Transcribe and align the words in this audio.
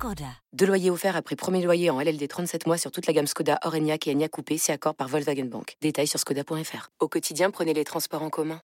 Skoda. 0.00 0.24
Deux 0.54 0.64
loyers 0.64 0.88
offerts 0.88 1.14
après 1.14 1.36
premier 1.36 1.62
loyer 1.62 1.90
en 1.90 2.00
LLD 2.00 2.26
37 2.26 2.66
mois 2.66 2.78
sur 2.78 2.90
toute 2.90 3.06
la 3.06 3.12
gamme 3.12 3.26
Skoda, 3.26 3.58
Orenia 3.64 3.96
et 4.06 4.10
Enya 4.10 4.28
Coupé, 4.28 4.56
c'est 4.56 4.72
accord 4.72 4.94
par 4.94 5.08
Volkswagen 5.08 5.44
Bank. 5.44 5.76
Détails 5.82 6.06
sur 6.06 6.18
skoda.fr. 6.18 6.88
Au 7.00 7.08
quotidien, 7.08 7.50
prenez 7.50 7.74
les 7.74 7.84
transports 7.84 8.22
en 8.22 8.30
commun. 8.30 8.60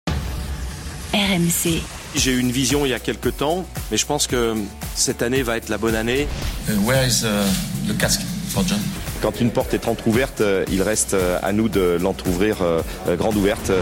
RMC. 1.15 1.81
J'ai 2.17 2.33
eu 2.33 2.39
une 2.39 2.51
vision 2.51 2.85
il 2.85 2.91
y 2.91 2.93
a 2.93 2.99
quelques 2.99 3.35
temps, 3.35 3.65
mais 3.91 3.97
je 3.97 4.05
pense 4.05 4.27
que 4.27 4.55
cette 4.95 5.23
année 5.23 5.43
va 5.43 5.57
être 5.57 5.71
la 5.71 5.79
bonne 5.79 5.95
année. 5.95 6.29
Uh, 6.69 6.73
where 6.87 7.03
is 7.07 7.25
uh, 7.25 7.91
the 7.91 7.97
casque 7.99 8.21
for 8.51 8.63
John? 8.67 8.81
Quand 9.23 9.41
une 9.41 9.53
porte 9.53 9.73
est 9.73 9.89
entrouverte, 9.89 10.43
euh, 10.43 10.67
il 10.71 10.83
reste 10.83 11.15
euh, 11.15 11.39
à 11.43 11.53
nous 11.53 11.71
de 11.71 11.97
l'entrouvrir 11.99 12.59
euh, 12.61 12.83
grande 13.17 13.37
ouverte. 13.37 13.73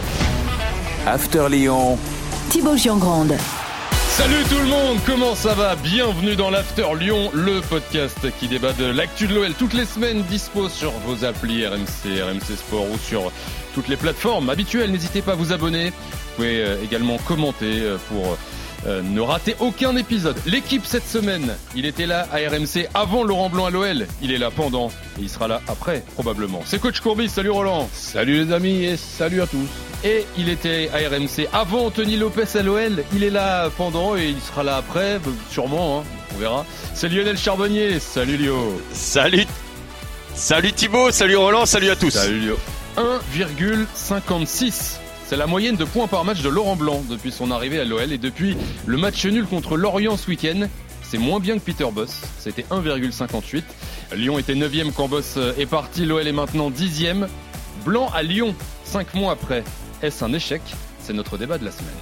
After 1.05 1.49
Lyon. 1.51 1.99
Thibaut 2.49 2.77
Giangrande. 2.77 3.35
Salut 4.21 4.45
tout 4.51 4.59
le 4.59 4.67
monde, 4.67 4.99
comment 5.07 5.35
ça 5.35 5.55
va? 5.55 5.77
Bienvenue 5.77 6.37
dans 6.37 6.51
l'After 6.51 6.85
Lyon, 6.95 7.31
le 7.33 7.63
podcast 7.63 8.19
qui 8.39 8.49
débat 8.49 8.75
de 8.75 8.85
l'actu 8.85 9.27
de 9.27 9.35
l'OL 9.35 9.55
toutes 9.55 9.73
les 9.73 9.87
semaines, 9.87 10.25
dispo 10.25 10.69
sur 10.69 10.91
vos 11.07 11.25
applis 11.25 11.67
RMC, 11.67 12.21
RMC 12.23 12.55
Sport 12.55 12.85
ou 12.91 12.99
sur 12.99 13.33
toutes 13.73 13.89
les 13.89 13.97
plateformes 13.97 14.51
habituelles. 14.51 14.93
N'hésitez 14.93 15.23
pas 15.23 15.33
à 15.33 15.37
vous 15.37 15.53
abonner. 15.53 15.87
Vous 15.87 16.35
pouvez 16.37 16.63
également 16.85 17.17
commenter 17.17 17.83
pour 18.11 18.37
euh, 18.87 19.03
ne 19.03 19.21
ratez 19.21 19.57
aucun 19.61 19.95
épisode. 19.97 20.37
L'équipe 20.47 20.87
cette 20.87 21.07
semaine, 21.07 21.55
il 21.75 21.87
était 21.87 22.07
là 22.07 22.27
à 22.33 22.37
RMC 22.37 22.89
avant 22.95 23.25
Laurent 23.25 23.51
Blanc 23.51 23.67
à 23.67 23.71
l'OL. 23.71 24.07
Il 24.23 24.33
est 24.33 24.39
là 24.39 24.51
pendant 24.51 24.89
et 25.19 25.23
il 25.23 25.29
sera 25.29 25.49
là 25.49 25.61
après, 25.69 26.03
probablement. 26.15 26.63
C'est 26.65 26.81
Coach 26.81 27.01
Courbis, 27.01 27.29
salut 27.29 27.51
Roland. 27.51 27.89
Salut 27.93 28.45
les 28.45 28.53
amis 28.53 28.85
et 28.85 28.97
salut 28.97 29.43
à 29.43 29.47
tous. 29.47 29.67
Et 30.03 30.25
il 30.39 30.49
était 30.49 30.91
à 30.95 31.09
RMC 31.09 31.47
avant 31.53 31.87
Anthony 31.87 32.17
Lopez 32.17 32.59
à 32.59 32.63
l'OL. 32.63 33.05
Il 33.13 33.23
est 33.23 33.31
là 33.31 33.69
pendant 33.77 34.17
et 34.17 34.29
il 34.29 34.41
sera 34.41 34.63
là 34.63 34.77
après, 34.77 35.19
bah, 35.19 35.31
sûrement, 35.51 36.01
hein, 36.01 36.05
on 36.35 36.39
verra. 36.39 36.65
C'est 36.95 37.09
Lionel 37.09 37.37
Charbonnier, 37.37 38.01
salut 38.01 38.39
Lio. 38.39 38.81
Salut. 38.93 39.47
Salut 40.35 40.73
Thibaut, 40.73 41.11
salut 41.11 41.37
Roland, 41.37 41.67
salut 41.67 41.91
à 41.91 41.97
tous. 41.97 42.11
Salut 42.11 42.41
Lio. 42.41 42.57
1,56 42.97 45.01
c'est 45.31 45.37
la 45.37 45.47
moyenne 45.47 45.77
de 45.77 45.85
points 45.85 46.09
par 46.09 46.25
match 46.25 46.43
de 46.43 46.49
Laurent 46.49 46.75
Blanc 46.75 47.05
depuis 47.09 47.31
son 47.31 47.53
arrivée 47.53 47.79
à 47.79 47.85
l'OL 47.85 48.13
et 48.13 48.19
depuis 48.19 48.57
le 48.85 48.97
match 48.97 49.25
nul 49.27 49.47
contre 49.47 49.77
Lorient 49.77 50.17
ce 50.17 50.27
week-end. 50.27 50.67
C'est 51.03 51.19
moins 51.19 51.39
bien 51.39 51.57
que 51.57 51.63
Peter 51.63 51.87
Boss, 51.93 52.23
c'était 52.41 52.65
1,58. 52.69 53.63
Lyon 54.17 54.41
était 54.41 54.57
9ème 54.57 54.93
quand 54.93 55.07
Boss 55.07 55.39
est 55.57 55.67
parti, 55.67 56.05
l'OL 56.05 56.27
est 56.27 56.33
maintenant 56.33 56.69
10ème. 56.69 57.29
Blanc 57.85 58.11
à 58.13 58.25
Lyon, 58.25 58.57
5 58.83 59.15
mois 59.15 59.31
après. 59.31 59.63
Est-ce 60.03 60.25
un 60.25 60.33
échec? 60.33 60.63
C'est 60.99 61.13
notre 61.13 61.39
débat 61.39 61.59
de 61.59 61.65
la 61.65 61.71
semaine. 61.71 61.95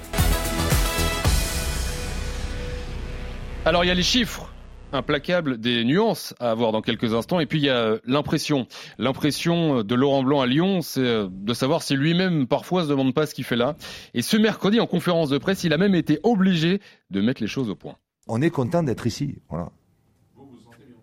Alors 3.67 3.85
il 3.85 3.89
y 3.89 3.91
a 3.91 3.95
les 3.95 4.03
chiffres 4.03 4.49
implacable 4.93 5.59
des 5.59 5.85
nuances 5.85 6.35
à 6.41 6.51
avoir 6.51 6.73
dans 6.73 6.83
quelques 6.83 7.15
instants. 7.15 7.41
Et 7.41 7.47
puis 7.47 7.59
il 7.59 7.65
y 7.65 7.71
a 7.71 7.99
l'impression. 8.05 8.67
L'impression 8.99 9.83
de 9.83 9.95
Laurent 9.95 10.23
Blanc 10.23 10.41
à 10.41 10.47
Lyon, 10.47 10.81
c'est 10.83 11.01
euh, 11.01 11.29
de 11.31 11.55
savoir 11.55 11.83
si 11.83 11.97
lui-même 11.97 12.47
parfois 12.47 12.85
se 12.85 12.89
demande 12.89 13.15
pas 13.15 13.27
ce 13.27 13.35
qu'il 13.35 13.45
fait 13.45 13.57
là. 13.57 13.77
Et 14.15 14.23
ce 14.23 14.37
mercredi, 14.37 14.81
en 14.81 14.87
conférence 14.87 15.31
de 15.31 15.39
presse, 15.39 15.65
il 15.65 15.73
a 15.73 15.79
même 15.79 15.95
été 15.95 16.21
obligé 16.23 16.81
de 17.11 17.21
mettre 17.21 17.43
les 17.43 17.49
choses 17.49 17.71
au 17.71 17.75
point. 17.75 17.97
On 18.27 18.43
est 18.43 18.51
content 18.51 18.83
d'être 18.83 19.07
ici. 19.07 19.39
Voilà. 19.49 19.71
Vous 20.37 20.47
vous 20.47 20.59
sentez 20.59 20.85
bien 20.87 20.97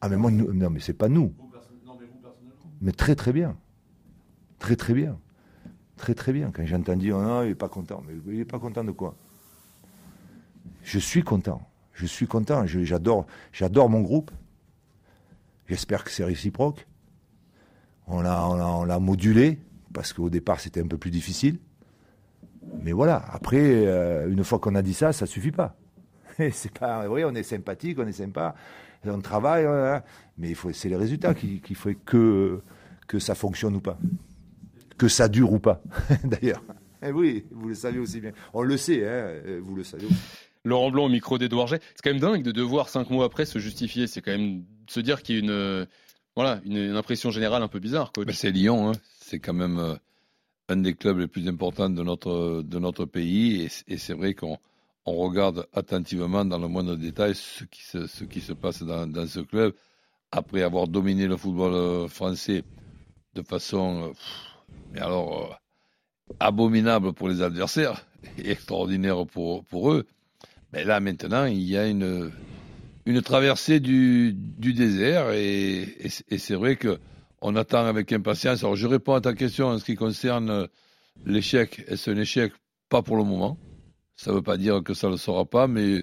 Ah 0.00 0.08
mais 0.08 0.16
moi, 0.16 0.30
non 0.30 0.70
mais 0.70 0.80
c'est 0.80 0.94
pas 0.94 1.08
nous. 1.08 1.34
mais, 2.80 2.92
très 2.92 3.14
très 3.14 3.32
bien. 3.32 3.56
Très 4.58 4.76
très 4.76 4.94
bien. 4.94 5.18
Très 5.96 6.14
très 6.14 6.32
bien. 6.32 6.50
Quand 6.50 6.64
j'entends 6.66 6.96
dire 6.96 7.18
non, 7.18 7.42
il 7.42 7.50
est 7.50 7.54
pas 7.54 7.68
content. 7.68 8.02
Mais 8.06 8.14
il 8.32 8.40
est 8.40 8.44
pas 8.44 8.58
content 8.58 8.84
de 8.84 8.92
quoi? 8.92 9.14
Je 10.82 10.98
suis 10.98 11.22
content 11.22 11.60
je 11.96 12.06
suis 12.06 12.26
content. 12.26 12.66
J'adore, 12.66 13.26
j'adore 13.52 13.88
mon 13.88 14.02
groupe. 14.02 14.30
J'espère 15.66 16.04
que 16.04 16.10
c'est 16.10 16.24
réciproque. 16.24 16.86
On 18.06 18.20
l'a, 18.20 18.98
modulé 19.00 19.58
parce 19.92 20.12
qu'au 20.12 20.30
départ 20.30 20.60
c'était 20.60 20.80
un 20.80 20.86
peu 20.86 20.98
plus 20.98 21.10
difficile. 21.10 21.58
Mais 22.82 22.92
voilà. 22.92 23.24
Après, 23.32 23.58
euh, 23.60 24.30
une 24.30 24.44
fois 24.44 24.58
qu'on 24.58 24.74
a 24.74 24.82
dit 24.82 24.94
ça, 24.94 25.12
ça 25.12 25.26
suffit 25.26 25.52
pas. 25.52 25.76
c'est 26.52 26.78
pas 26.78 27.08
Oui, 27.08 27.24
on 27.24 27.34
est 27.34 27.42
sympathique, 27.42 27.98
on 27.98 28.06
est 28.06 28.12
sympa, 28.12 28.54
on 29.06 29.20
travaille, 29.20 29.66
mais 30.36 30.50
il 30.50 30.54
faut, 30.54 30.72
c'est 30.72 30.88
les 30.88 30.96
résultats 30.96 31.34
qui, 31.34 31.60
font 31.74 31.94
que 32.04 32.60
que 33.06 33.18
ça 33.20 33.34
fonctionne 33.34 33.76
ou 33.76 33.80
pas, 33.80 33.98
que 34.98 35.08
ça 35.08 35.28
dure 35.28 35.52
ou 35.52 35.58
pas. 35.58 35.80
D'ailleurs. 36.24 36.62
Eh 37.02 37.12
oui, 37.12 37.46
vous 37.52 37.68
le 37.68 37.74
savez 37.74 37.98
aussi 37.98 38.20
bien. 38.20 38.32
On 38.52 38.62
le 38.62 38.76
sait, 38.76 39.06
hein, 39.08 39.60
vous 39.62 39.76
le 39.76 39.84
savez. 39.84 40.06
Aussi. 40.06 40.16
Laurent 40.66 40.90
Blanc 40.90 41.04
au 41.04 41.08
micro 41.08 41.38
d'Edouard 41.38 41.68
G. 41.68 41.78
C'est 41.94 42.02
quand 42.02 42.10
même 42.10 42.20
dingue 42.20 42.42
de 42.42 42.50
devoir 42.50 42.88
cinq 42.88 43.10
mois 43.10 43.24
après 43.24 43.46
se 43.46 43.58
justifier. 43.60 44.08
C'est 44.08 44.20
quand 44.20 44.32
même 44.32 44.64
se 44.88 44.98
dire 44.98 45.22
qu'il 45.22 45.36
y 45.36 45.38
a 45.38 45.40
une, 45.42 45.86
voilà, 46.34 46.60
une, 46.64 46.96
impression 46.96 47.30
générale 47.30 47.62
un 47.62 47.68
peu 47.68 47.78
bizarre. 47.78 48.12
c'est 48.32 48.50
Lyon, 48.50 48.90
hein. 48.90 48.92
c'est 49.20 49.38
quand 49.38 49.54
même 49.54 49.78
euh, 49.78 49.94
un 50.68 50.76
des 50.76 50.94
clubs 50.94 51.18
les 51.18 51.28
plus 51.28 51.48
importants 51.48 51.88
de 51.88 52.02
notre, 52.02 52.62
de 52.62 52.78
notre 52.78 53.04
pays. 53.04 53.68
Et, 53.86 53.96
c'est 53.96 54.12
vrai 54.12 54.34
qu'on 54.34 54.58
on 55.06 55.14
regarde 55.14 55.66
attentivement 55.72 56.44
dans 56.44 56.58
le 56.58 56.66
moindre 56.66 56.96
détail 56.96 57.36
ce 57.36 57.64
qui 57.64 57.84
se, 57.84 58.08
ce 58.08 58.24
qui 58.24 58.40
se 58.40 58.52
passe 58.52 58.82
dans, 58.82 59.26
ce 59.26 59.40
club. 59.40 59.72
Après 60.32 60.62
avoir 60.62 60.88
dominé 60.88 61.28
le 61.28 61.36
football 61.36 61.72
euh, 61.72 62.08
français 62.08 62.64
de 63.34 63.42
façon, 63.42 64.08
euh, 64.08 64.12
mais 64.92 65.00
alors, 65.00 65.60
abominable 66.40 67.12
pour 67.12 67.28
les 67.28 67.40
adversaires 67.40 68.04
et 68.38 68.50
extraordinaire 68.50 69.24
pour, 69.26 69.64
pour 69.64 69.92
eux. 69.92 70.06
Mais 70.72 70.84
là, 70.84 71.00
maintenant, 71.00 71.44
il 71.44 71.62
y 71.62 71.76
a 71.76 71.86
une, 71.86 72.30
une 73.06 73.22
traversée 73.22 73.80
du, 73.80 74.32
du 74.34 74.72
désert 74.72 75.30
et, 75.32 75.82
et, 76.28 76.38
c'est 76.38 76.54
vrai 76.54 76.76
que 76.76 76.98
on 77.40 77.54
attend 77.54 77.86
avec 77.86 78.12
impatience. 78.12 78.64
Alors, 78.64 78.76
je 78.76 78.86
réponds 78.86 79.14
à 79.14 79.20
ta 79.20 79.34
question 79.34 79.68
en 79.68 79.78
ce 79.78 79.84
qui 79.84 79.94
concerne 79.94 80.68
l'échec. 81.24 81.84
Est-ce 81.86 82.10
un 82.10 82.16
échec? 82.16 82.52
Pas 82.88 83.02
pour 83.02 83.16
le 83.16 83.24
moment. 83.24 83.58
Ça 84.16 84.30
ne 84.30 84.36
veut 84.36 84.42
pas 84.42 84.56
dire 84.56 84.82
que 84.82 84.94
ça 84.94 85.08
ne 85.08 85.12
le 85.12 85.18
sera 85.18 85.44
pas, 85.44 85.66
mais 85.68 86.02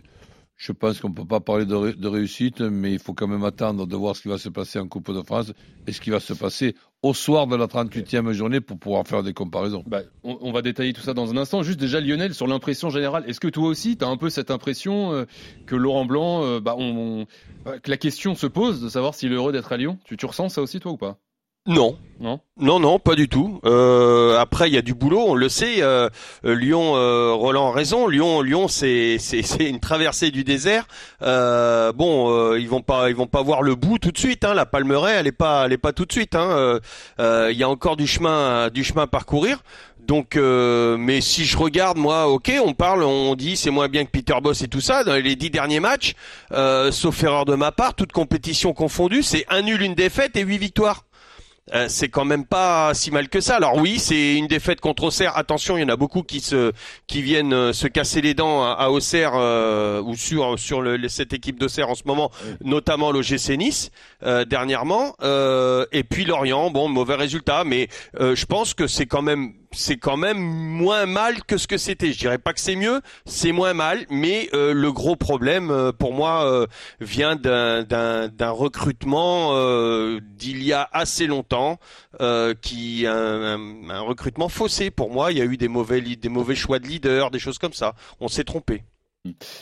je 0.56 0.72
pense 0.72 1.00
qu'on 1.00 1.10
ne 1.10 1.14
peut 1.14 1.26
pas 1.26 1.40
parler 1.40 1.66
de, 1.66 2.08
réussite, 2.08 2.62
mais 2.62 2.94
il 2.94 3.00
faut 3.00 3.14
quand 3.14 3.28
même 3.28 3.44
attendre 3.44 3.86
de 3.88 3.96
voir 3.96 4.16
ce 4.16 4.22
qui 4.22 4.28
va 4.28 4.38
se 4.38 4.50
passer 4.50 4.80
en 4.80 4.88
Coupe 4.88 5.12
de 5.12 5.22
France 5.22 5.52
et 5.88 5.92
ce 5.92 6.00
qui 6.00 6.10
va 6.10 6.20
se 6.20 6.34
passer 6.34 6.76
au 7.02 7.14
soir 7.14 7.48
de 7.48 7.56
la 7.56 7.68
38e 7.68 8.32
journée 8.32 8.62
pour 8.62 8.78
pouvoir 8.78 9.06
faire 9.06 9.24
des 9.24 9.34
comparaisons. 9.34 9.84
Bah, 9.86 10.02
on, 10.24 10.52
va 10.52 10.62
détailler 10.62 10.94
tout 10.94 11.02
ça 11.02 11.14
dans 11.14 11.32
un 11.32 11.38
instant. 11.38 11.64
Juste 11.64 11.80
déjà, 11.80 12.00
Lionel, 12.00 12.34
sur 12.34 12.48
l'impression 12.48 12.90
générale, 12.90 13.26
est-ce 13.28 13.40
que 13.40 13.50
toi 13.50 13.68
aussi, 13.68 13.98
tu 13.98 14.06
as 14.06 14.08
un 14.08 14.16
peu 14.18 14.30
cette 14.30 14.52
impression 14.52 15.12
euh, 15.12 15.26
que 15.66 15.76
Laurent 15.76 16.06
Blanc, 16.06 16.46
euh, 16.46 16.60
bah, 16.62 16.78
bah, 17.66 17.80
que 17.80 17.90
la 17.90 17.98
question 17.98 18.36
se 18.36 18.48
pose 18.48 18.82
de 18.82 18.90
savoir 18.90 19.16
s'il 19.16 19.32
est 19.34 19.36
heureux 19.36 19.52
d'être 19.52 19.72
à 19.74 19.78
Lyon? 19.78 20.00
Tu, 20.06 20.16
tu 20.16 20.26
ressens 20.26 20.50
ça 20.50 20.62
aussi, 20.62 20.80
toi, 20.80 20.94
ou 20.94 20.98
pas? 20.98 21.20
Non. 21.66 21.98
Non. 22.20 22.40
Non, 22.58 22.80
non, 22.80 23.00
pas 23.00 23.16
du 23.16 23.28
tout. 23.28 23.60
Euh, 23.66 24.38
après, 24.40 24.70
il 24.70 24.74
y 24.74 24.78
a 24.78 24.82
du 24.82 24.94
boulot, 24.94 25.26
on 25.28 25.36
le 25.36 25.50
sait. 25.50 25.82
Euh, 25.82 26.08
euh, 26.46 26.56
Lyon, 26.56 26.96
euh, 26.96 27.34
Roland 27.34 27.70
a 27.70 27.74
raison. 27.74 28.08
Lyon, 28.08 28.42
Lyon, 28.42 28.70
c'est 28.70 29.18
c'est 29.20 29.70
une 29.70 29.82
traversée 29.82 30.32
du 30.32 30.46
désert. 30.46 30.86
Euh, 31.22 31.92
bon, 31.92 32.56
ils 32.56 32.70
vont 32.70 32.82
pas 32.82 33.10
ils 33.10 33.16
vont 33.16 33.28
pas 33.28 33.42
voir 33.42 33.62
le 33.62 33.76
bout 33.76 33.98
tout 34.00 34.12
de 34.12 34.18
suite. 34.18 34.46
Hein. 34.46 34.54
La 34.54 34.66
Palmeraie, 34.66 35.16
elle 35.16 35.28
est 35.28 35.34
pas 35.34 35.66
elle 35.66 35.74
est 35.74 35.78
pas 35.78 35.92
tout 35.92 36.06
de 36.06 36.14
suite. 36.14 36.36
Hein. 36.36 36.80
Il 37.20 37.58
y 37.58 37.64
a 37.64 37.70
encore 37.70 37.98
du 37.98 38.08
chemin 38.08 38.70
du 38.70 38.84
chemin 38.86 39.04
à 39.04 39.08
parcourir. 39.08 39.62
Donc, 40.00 40.36
mais 40.36 41.20
si 41.20 41.44
je 41.44 41.58
regarde 41.58 41.98
moi, 41.98 42.28
ok, 42.28 42.54
on 42.64 42.74
parle, 42.74 43.04
on 43.04 43.36
dit 43.36 43.58
c'est 43.58 43.72
moins 43.72 43.90
bien 43.90 44.06
que 44.06 44.12
Peter 44.12 44.36
Boss 44.42 44.62
et 44.62 44.68
tout 44.70 44.82
ça. 44.82 45.04
Dans 45.04 45.16
les 45.16 45.36
dix 45.36 45.50
derniers 45.50 45.82
matchs, 45.82 46.14
sauf 46.92 47.22
erreur 47.24 47.44
de 47.44 47.56
ma 47.56 47.74
part, 47.74 47.96
toute 47.96 48.14
compétition 48.14 48.74
confondue, 48.74 49.24
c'est 49.24 49.46
un 49.50 49.62
nul, 49.62 49.82
une 49.82 49.96
défaite 49.96 50.38
et 50.38 50.42
huit 50.42 50.58
victoires. 50.58 51.04
Euh, 51.72 51.86
c'est 51.88 52.10
quand 52.10 52.26
même 52.26 52.46
pas 52.46 52.94
si 52.94 53.10
mal 53.10 53.30
que 53.30 53.40
ça. 53.40 53.56
Alors 53.56 53.78
oui, 53.78 53.98
c'est 53.98 54.36
une 54.36 54.48
défaite 54.48 54.82
contre 54.82 55.06
Auxerre. 55.06 55.38
Attention, 55.38 55.78
il 55.78 55.82
y 55.82 55.84
en 55.86 55.90
a 55.90 55.96
beaucoup 55.96 56.22
qui 56.22 56.42
se 56.42 56.74
qui 57.08 57.22
viennent 57.22 57.54
euh, 57.54 57.72
se 57.72 57.88
casser 57.88 58.20
les 58.20 58.34
dents 58.34 58.66
à, 58.66 58.90
Auxerre 58.90 59.32
euh, 59.36 60.02
ou 60.02 60.16
sur 60.16 60.60
sur 60.60 60.82
le, 60.82 61.08
cette 61.08 61.32
équipe 61.32 61.58
d'Auxerre 61.58 61.90
en 61.90 61.96
ce 61.96 62.04
moment, 62.06 62.32
notamment 62.62 63.12
l'OGC 63.12 63.58
Nice 63.58 63.92
dernièrement. 64.22 65.16
et 65.22 66.04
puis 66.04 66.26
Lorient, 66.26 66.70
bon 66.70 66.90
mauvais 66.90 67.16
résultat, 67.16 67.64
mais 67.64 67.88
je 68.20 68.46
pense 68.46 68.74
que 68.74 68.88
c'est 68.88 69.06
quand 69.06 69.22
même 69.22 69.54
c'est 69.74 69.98
quand 69.98 70.18
même 70.18 70.40
moins 70.40 71.06
mal 71.06 71.44
que 71.44 71.58
ce 71.58 71.68
que 71.68 71.78
c'était. 71.78 72.12
Je 72.12 72.20
dirais 72.20 72.38
pas 72.38 72.54
que 72.54 72.60
c'est 72.60 72.76
mieux, 72.76 73.02
c'est 73.26 73.52
moins 73.52 73.74
mal, 73.74 74.06
mais 74.10 74.50
euh, 74.54 74.74
le 74.74 74.92
gros 74.92 75.16
problème 75.16 75.72
euh, 75.72 75.92
pour 75.92 76.14
moi 76.14 76.46
euh, 76.46 76.68
vient 77.00 77.36
d'un, 77.36 77.86
recrutement 78.40 79.54
d'il 80.20 80.64
y 80.64 80.74
a 80.74 80.88
assez 80.92 81.28
longtemps, 81.28 81.80
qui 82.62 83.06
un, 83.08 83.90
un, 83.90 84.00
recrutement 84.02 84.50
faussé 84.50 84.92
pour 84.92 85.10
moi. 85.10 85.32
Il 85.32 85.38
y 85.38 85.42
a 85.42 85.46
eu 85.46 85.58
des 85.58 85.68
mauvais 85.68 86.02
des 86.02 86.30
mauvais 86.30 86.56
choix 86.56 86.80
de 86.80 86.88
leader, 86.88 87.32
des 87.32 87.40
choses 87.40 87.58
comme 87.58 87.74
ça. 87.74 87.94
On 88.20 88.28
s'est 88.28 88.44
trompé. 88.44 88.84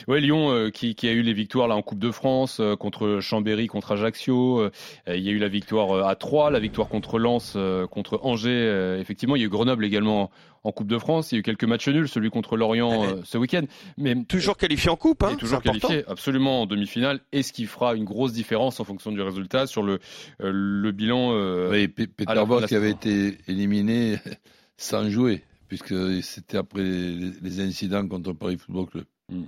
Ouais, 0.08 0.20
Lyon 0.20 0.50
euh, 0.50 0.70
qui, 0.70 0.96
qui, 0.96 1.06
a 1.06 1.12
eu 1.12 1.22
les 1.22 1.32
victoires 1.32 1.68
là 1.68 1.76
en 1.76 1.82
Coupe 1.82 2.00
de 2.00 2.10
France 2.10 2.58
euh, 2.58 2.74
contre 2.74 3.20
Chambéry, 3.20 3.68
contre 3.68 3.92
Ajaccio. 3.92 4.58
Euh, 4.58 4.70
il 5.06 5.20
y 5.20 5.28
a 5.28 5.32
eu 5.32 5.38
la 5.38 5.46
victoire 5.46 6.04
à 6.08 6.16
Troyes, 6.16 6.50
la 6.50 6.58
victoire 6.58 6.88
contre 6.88 7.20
Lens, 7.20 7.56
contre 7.90 8.18
Angers. 8.24 8.96
effectivement, 8.98 9.36
il 9.36 9.40
y 9.40 9.42
a 9.44 9.46
eu 9.46 9.50
Grenoble 9.50 9.84
également 9.84 10.32
en 10.64 10.72
Coupe 10.72 10.88
de 10.88 10.98
France. 10.98 11.30
Il 11.30 11.36
y 11.36 11.38
a 11.38 11.40
eu 11.40 11.42
quelques 11.42 11.64
matchs 11.64 11.88
nuls, 11.88 12.08
celui 12.08 12.30
contre 12.30 12.56
Lorient 12.56 13.22
ce 13.24 13.38
week-end. 13.38 13.62
Mais 13.98 14.16
toujours 14.24 14.56
qualifié 14.56 14.90
en 14.90 14.96
Coupe, 14.96 15.22
hein, 15.22 15.36
toujours 15.36 15.62
qualifié, 15.62 16.04
absolument 16.08 16.62
en 16.62 16.66
demi-finale. 16.66 17.20
Et 17.30 17.44
ce 17.44 17.52
qui 17.52 17.66
fera 17.66 17.94
une 17.94 18.04
grosse 18.04 18.32
différence 18.32 18.80
en 18.80 18.84
fonction 18.84 19.12
du 19.12 19.22
résultat 19.22 19.68
sur 19.68 19.84
le 19.84 20.00
le 20.40 20.90
bilan. 20.90 21.68
oui, 21.70 21.86
Peter 21.86 22.44
Bosch 22.46 22.66
qui 22.66 22.74
avait 22.74 22.90
été 22.90 23.38
éliminé 23.46 24.18
sans 24.76 25.08
jouer 25.08 25.44
puisque 25.68 26.22
c'était 26.22 26.58
après 26.58 26.82
les 26.82 27.60
incidents 27.60 28.06
contre 28.06 28.32
Paris 28.32 28.58
Football 28.58 28.86
Club. 28.86 29.04
Hmm. 29.28 29.44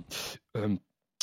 Euh, 0.57 0.75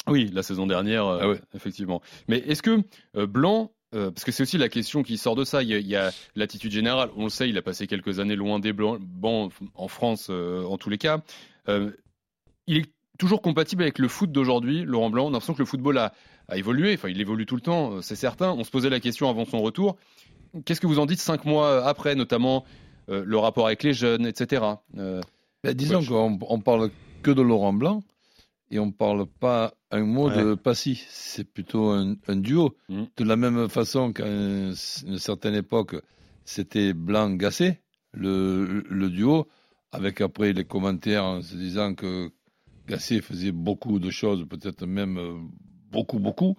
oui, 0.08 0.30
la 0.32 0.42
saison 0.42 0.66
dernière, 0.66 1.06
euh, 1.06 1.34
ah 1.36 1.46
effectivement. 1.54 2.02
Mais 2.28 2.38
est-ce 2.38 2.62
que 2.62 2.82
euh, 3.16 3.26
Blanc, 3.26 3.72
parce 3.92 4.24
que 4.24 4.32
c'est 4.32 4.42
aussi 4.42 4.56
la 4.56 4.70
question 4.70 5.02
qui 5.02 5.18
sort 5.18 5.36
de 5.36 5.44
ça, 5.44 5.62
il 5.62 5.68
y 5.68 5.96
a, 5.96 6.10
l'attitude 6.34 6.72
générale, 6.72 7.10
on 7.16 7.24
le 7.24 7.30
sait, 7.30 7.48
il 7.48 7.58
a 7.58 7.62
passé 7.62 7.86
quelques 7.86 8.20
années 8.20 8.36
loin 8.36 8.58
des 8.58 8.72
Blancs 8.72 9.52
en 9.74 9.88
France 9.88 10.30
en 10.30 10.78
tous 10.78 10.88
les 10.88 10.96
cas. 10.96 11.20
il 11.68 12.76
est 12.78 12.90
toujours 13.18 13.42
compatible 13.42 13.82
avec 13.82 13.98
le 13.98 14.08
foot 14.08 14.32
d'aujourd'hui, 14.32 14.84
Laurent 14.84 15.10
Blanc. 15.10 15.24
On 15.26 15.28
a 15.28 15.32
l'impression 15.32 15.52
que 15.52 15.58
le 15.58 15.66
football 15.66 15.98
a, 15.98 16.14
évolué, 16.54 16.94
enfin 16.94 17.10
il 17.10 17.20
évolue 17.20 17.44
tout 17.44 17.54
le 17.54 17.60
temps, 17.60 18.00
c'est 18.00 18.16
certain. 18.16 18.52
On 18.52 18.64
se 18.64 18.70
posait 18.70 18.88
la 18.88 18.98
question 18.98 19.28
avant 19.28 19.44
son 19.44 19.58
retour. 19.58 19.98
Qu'est-ce 20.64 20.80
que 20.80 20.86
vous 20.86 20.98
en 20.98 21.04
dites 21.04 21.20
cinq 21.20 21.44
mois 21.44 21.86
après, 21.86 22.14
notamment 22.14 22.64
le 23.08 23.36
rapport 23.36 23.66
avec 23.66 23.82
les 23.82 23.92
jeunes, 23.92 24.26
etc. 24.26 24.62
Ben, 24.94 25.74
disons 25.74 26.02
qu'on 26.02 26.38
on 26.48 26.60
parle 26.60 26.90
que 27.22 27.30
de 27.30 27.42
Laurent 27.42 27.74
Blanc 27.74 28.02
et 28.72 28.78
on 28.78 28.86
ne 28.86 28.90
parle 28.92 29.26
pas 29.26 29.74
un 29.90 30.04
mot 30.04 30.30
de 30.30 30.54
Passy. 30.54 31.04
C'est 31.10 31.44
plutôt 31.44 31.90
un, 31.90 32.16
duo. 32.36 32.74
Mm. 32.88 33.02
De 33.18 33.24
la 33.24 33.36
même 33.36 33.68
façon 33.68 34.12
qu'à 34.14 34.26
une, 34.26 34.74
certaine 34.74 35.54
époque, 35.54 35.94
c'était 36.46 36.94
Blanc-Gassé, 36.94 37.78
le, 38.14 38.82
le, 38.88 39.10
duo, 39.10 39.46
avec 39.92 40.22
après 40.22 40.54
les 40.54 40.64
commentaires 40.64 41.24
en 41.24 41.42
se 41.42 41.54
disant 41.54 41.94
que 41.94 42.30
Gassé 42.88 43.20
faisait 43.20 43.52
beaucoup 43.52 43.98
de 43.98 44.08
choses, 44.08 44.46
peut-être 44.48 44.86
même 44.86 45.18
euh, 45.18 45.34
beaucoup, 45.90 46.18
beaucoup. 46.18 46.56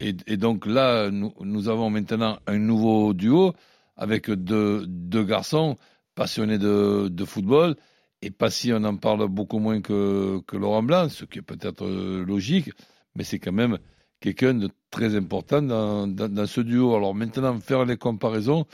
Et, 0.00 0.12
donc 0.36 0.66
là, 0.66 1.12
nous, 1.12 1.32
nous, 1.40 1.68
avons 1.68 1.90
maintenant 1.90 2.40
un 2.48 2.58
nouveau 2.58 3.14
duo 3.14 3.52
avec 3.96 4.28
deux, 4.28 4.84
deux 4.88 5.22
garçons 5.22 5.76
passionnés 6.16 6.58
de, 6.58 7.06
de 7.08 7.24
football 7.24 7.76
et 8.22 8.30
pas 8.30 8.50
si 8.50 8.72
on 8.72 8.84
en 8.84 8.96
parle 8.96 9.26
beaucoup 9.28 9.58
moins 9.58 9.80
que, 9.80 10.40
Laurent 10.52 10.82
Blanc, 10.82 11.08
ce 11.08 11.24
qui 11.24 11.40
est 11.40 11.42
peut-être 11.42 11.84
euh, 11.84 12.24
logique, 12.24 12.70
mais 13.16 13.24
c'est 13.24 13.40
quand 13.40 13.52
même 13.52 13.78
quelqu'un 14.20 14.54
de 14.54 14.70
très 14.90 15.16
important 15.16 15.60
dans, 15.60 16.46
ce 16.46 16.60
duo. 16.60 16.94
Alors 16.94 17.14
maintenant, 17.14 17.58
faire 17.58 17.84
les 17.84 17.96
comparaisons, 17.96 18.66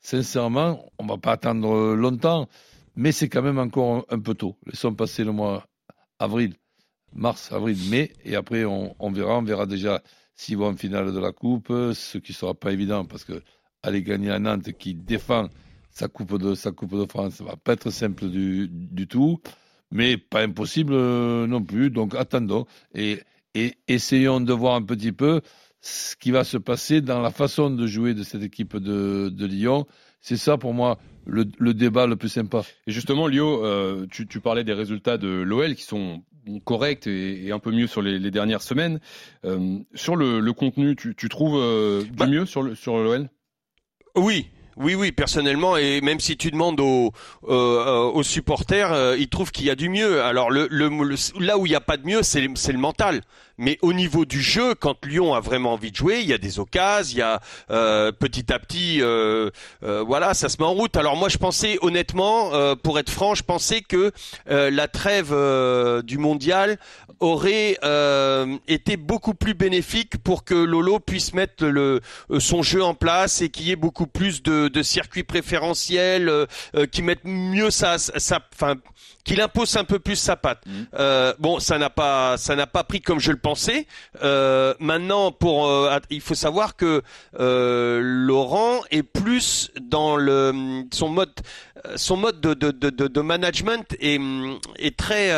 sincèrement, 0.00 0.90
on 0.98 1.04
ne 1.04 1.08
va 1.10 1.18
pas 1.18 1.32
attendre 1.32 1.94
longtemps, 1.94 2.48
mais 2.96 3.12
c'est 3.12 3.28
quand 3.28 3.42
même 3.42 3.58
encore 3.58 4.04
un, 4.10 4.18
peu 4.18 4.34
tôt. 4.34 4.56
Ils 4.66 4.76
sont 4.76 4.94
passés 4.94 5.22
le 5.22 5.32
mois 5.32 5.66
avril, 6.18 6.54
mars, 7.14 7.52
avril, 7.52 7.78
mai, 7.88 8.12
et 8.24 8.34
après 8.34 8.64
on, 8.64 9.12
verra, 9.12 9.38
on 9.38 9.42
verra 9.42 9.66
déjà 9.66 10.02
s'ils 10.34 10.56
vont 10.56 10.68
en 10.68 10.76
finale 10.76 11.12
de 11.12 11.18
la 11.20 11.32
Coupe, 11.32 11.68
ce 11.68 12.18
qui 12.18 12.32
ne 12.32 12.36
sera 12.36 12.54
pas 12.54 12.72
évident, 12.72 13.04
parce 13.04 13.24
que 13.24 13.40
aller 13.82 14.02
gagner 14.02 14.32
à 14.32 14.40
Nantes 14.40 14.72
qui 14.72 14.94
défend 14.94 15.48
sa 15.96 16.08
Coupe 16.08 16.36
de, 16.36 16.54
sa 16.54 16.72
coupe 16.72 16.94
de 16.94 17.06
France. 17.06 17.36
Ça 17.36 17.44
va 17.44 17.56
pas 17.56 17.72
être 17.72 17.90
simple 17.90 18.28
du, 18.28 18.68
du 18.70 19.08
tout, 19.08 19.40
mais 19.90 20.18
pas 20.18 20.42
impossible 20.42 20.92
euh, 20.92 21.46
non 21.46 21.62
plus. 21.62 21.88
Donc 21.90 22.14
attendons 22.14 22.66
et, 22.94 23.20
et 23.54 23.76
essayons 23.88 24.42
de 24.42 24.52
voir 24.52 24.74
un 24.74 24.82
petit 24.82 25.12
peu 25.12 25.40
ce 25.80 26.14
qui 26.16 26.32
va 26.32 26.44
se 26.44 26.58
passer 26.58 27.00
dans 27.00 27.22
la 27.22 27.30
façon 27.30 27.70
de 27.70 27.86
jouer 27.86 28.12
de 28.12 28.24
cette 28.24 28.42
équipe 28.42 28.76
de, 28.76 29.30
de 29.30 29.46
Lyon. 29.46 29.86
C'est 30.20 30.36
ça 30.36 30.58
pour 30.58 30.74
moi 30.74 30.98
le, 31.24 31.46
le, 31.58 31.72
débat 31.72 32.06
le 32.06 32.16
plus 32.16 32.28
sympa. 32.28 32.62
Et 32.86 32.92
justement, 32.92 33.26
Lio, 33.26 33.64
euh, 33.64 34.06
tu, 34.10 34.26
tu, 34.26 34.40
parlais 34.40 34.64
des 34.64 34.74
résultats 34.74 35.16
de 35.16 35.28
l'OL 35.28 35.74
qui 35.74 35.84
sont 35.84 36.22
corrects 36.64 37.06
et, 37.06 37.50
un 37.52 37.58
peu 37.58 37.70
mieux 37.70 37.86
sur 37.86 38.02
les, 38.02 38.18
les 38.18 38.30
dernières 38.30 38.62
semaines. 38.62 39.00
Euh, 39.46 39.78
sur 39.94 40.14
le, 40.14 40.40
le, 40.40 40.52
contenu, 40.52 40.94
tu, 40.94 41.14
tu 41.14 41.30
trouves 41.30 41.54
du 42.04 42.10
bah 42.12 42.26
mieux 42.26 42.44
sur 42.44 42.62
l'OL 42.62 42.76
sur 42.76 43.28
Oui, 44.16 44.48
oui, 44.76 44.94
oui, 44.94 45.10
personnellement, 45.12 45.76
et 45.76 46.00
même 46.02 46.20
si 46.20 46.36
tu 46.36 46.50
demandes 46.50 46.80
aux, 46.80 47.12
euh, 47.48 48.10
aux 48.10 48.22
supporters, 48.22 48.92
euh, 48.92 49.16
ils 49.18 49.28
trouvent 49.28 49.50
qu'il 49.50 49.64
y 49.64 49.70
a 49.70 49.74
du 49.74 49.88
mieux. 49.88 50.22
Alors 50.22 50.50
le, 50.50 50.68
le, 50.70 50.90
là 51.40 51.56
où 51.58 51.66
il 51.66 51.70
n'y 51.70 51.76
a 51.76 51.80
pas 51.80 51.96
de 51.96 52.06
mieux, 52.06 52.22
c'est 52.22 52.40
le 52.42 52.78
mental. 52.78 53.22
Mais 53.58 53.78
au 53.80 53.92
niveau 53.92 54.24
du 54.24 54.42
jeu, 54.42 54.74
quand 54.74 55.04
Lyon 55.06 55.34
a 55.34 55.40
vraiment 55.40 55.72
envie 55.72 55.90
de 55.90 55.96
jouer, 55.96 56.20
il 56.20 56.28
y 56.28 56.34
a 56.34 56.38
des 56.38 56.58
occasions, 56.58 57.16
il 57.16 57.18
y 57.18 57.22
a 57.22 57.40
euh, 57.70 58.12
petit 58.12 58.52
à 58.52 58.58
petit, 58.58 59.00
euh, 59.00 59.50
euh, 59.82 60.02
voilà, 60.06 60.34
ça 60.34 60.48
se 60.48 60.58
met 60.58 60.64
en 60.64 60.72
route. 60.72 60.96
Alors 60.96 61.16
moi, 61.16 61.28
je 61.28 61.38
pensais 61.38 61.78
honnêtement, 61.80 62.50
pour 62.76 62.98
être 62.98 63.10
franc, 63.10 63.34
je 63.34 63.42
pensais 63.42 63.80
que 63.80 64.12
la 64.46 64.88
trêve 64.88 65.34
du 66.02 66.18
mondial 66.18 66.78
aurait 67.20 67.78
été 68.68 68.96
beaucoup 68.96 69.34
plus 69.34 69.54
bénéfique 69.54 70.18
pour 70.18 70.44
que 70.44 70.54
Lolo 70.54 71.00
puisse 71.00 71.32
mettre 71.32 71.64
le, 71.66 72.00
son 72.38 72.62
jeu 72.62 72.82
en 72.82 72.94
place 72.94 73.40
et 73.40 73.48
qu'il 73.48 73.66
y 73.66 73.70
ait 73.72 73.76
beaucoup 73.76 74.06
plus 74.06 74.42
de, 74.42 74.68
de 74.68 74.82
circuits 74.82 75.24
préférentiels, 75.24 76.30
qui 76.92 77.02
mettent 77.02 77.24
mieux 77.24 77.70
sa, 77.70 77.98
sa, 77.98 78.40
qu'il 79.26 79.40
impose 79.40 79.76
un 79.76 79.84
peu 79.84 79.98
plus 79.98 80.16
sa 80.16 80.36
patte. 80.36 80.64
Mmh. 80.64 80.72
Euh, 80.94 81.34
bon, 81.38 81.58
ça 81.58 81.76
n'a 81.78 81.90
pas, 81.90 82.38
ça 82.38 82.54
n'a 82.56 82.66
pas 82.66 82.84
pris 82.84 83.02
comme 83.02 83.20
je 83.20 83.32
le 83.32 83.36
pensais. 83.38 83.86
Euh, 84.22 84.72
maintenant, 84.78 85.32
pour, 85.32 85.66
euh, 85.66 85.98
il 86.10 86.20
faut 86.20 86.34
savoir 86.34 86.76
que 86.76 87.02
euh, 87.38 88.00
Laurent 88.02 88.80
est 88.90 89.02
plus 89.02 89.70
dans 89.80 90.16
le 90.16 90.84
son 90.92 91.08
mode, 91.08 91.32
son 91.96 92.16
mode 92.16 92.40
de, 92.40 92.54
de, 92.54 92.70
de, 92.70 92.90
de 93.08 93.20
management 93.20 93.94
est, 94.00 94.20
est 94.78 94.96
très, 94.96 95.28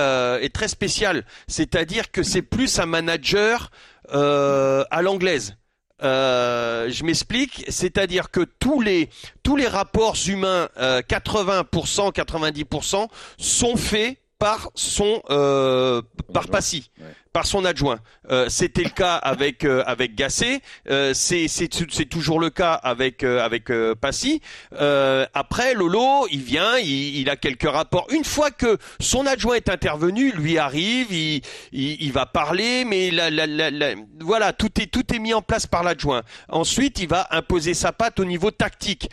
est 0.45 0.55
très 0.55 0.69
spécial. 0.69 1.25
C'est-à-dire 1.47 2.11
que 2.11 2.23
c'est 2.23 2.43
plus 2.43 2.79
un 2.79 2.87
manager 2.87 3.71
à 4.11 5.03
l'anglaise. 5.03 5.58
Euh, 6.03 6.91
je 6.91 7.05
m'explique, 7.05 7.65
c'est-à-dire 7.69 8.31
que 8.31 8.41
tous 8.41 8.81
les 8.81 9.11
tous 9.43 9.57
les 9.57 9.67
rapports 9.67 10.17
humains, 10.27 10.69
80%, 10.79 12.13
90% 12.13 13.09
sont 13.39 13.77
faits 13.77 14.19
par 14.39 14.71
son 14.75 15.23
euh, 15.31 16.03
par 16.33 16.49
Passy 16.49 16.91
par 17.33 17.47
son 17.47 17.65
adjoint. 17.65 18.01
Euh, 18.31 18.49
C'était 18.49 18.83
le 18.83 18.91
cas 18.91 19.15
avec 19.15 19.65
euh, 19.65 19.83
avec 19.87 20.15
Gassé, 20.15 20.61
euh, 20.91 21.13
c'est 21.15 21.47
c'est 21.49 21.69
toujours 22.09 22.41
le 22.41 22.51
cas 22.51 22.73
avec 22.75 23.23
euh, 23.23 23.45
avec 23.45 23.71
euh, 23.71 23.95
Passy. 23.95 24.41
après 25.35 25.75
Lolo, 25.75 26.27
il 26.31 26.41
vient, 26.43 26.79
il, 26.79 27.17
il, 27.19 27.31
a 27.31 27.37
quelques 27.37 27.69
rapports. 27.69 28.07
Une 28.11 28.25
fois 28.25 28.51
que 28.51 28.79
son 29.01 29.27
adjoint 29.27 29.55
est 29.55 29.69
intervenu, 29.69 30.33
lui 30.33 30.59
arrive, 30.59 31.13
il 31.13 31.43
il, 31.73 32.03
il 32.03 32.13
va 32.13 32.27
parler, 32.27 32.85
mais 32.85 33.11
la, 33.11 33.31
la, 33.31 33.47
la, 33.47 33.95
voilà, 34.21 34.53
tout 34.53 34.81
est 34.81 34.87
tout 34.87 35.15
est 35.15 35.19
mis 35.19 35.35
en 35.35 35.43
place 35.43 35.67
par 35.67 35.83
l'adjoint. 35.83 36.23
Ensuite, 36.49 36.99
il 36.99 37.09
va 37.09 37.29
imposer 37.31 37.75
sa 37.75 37.93
patte 37.93 38.21
au 38.21 38.25
niveau 38.25 38.51
tactique. 38.51 39.11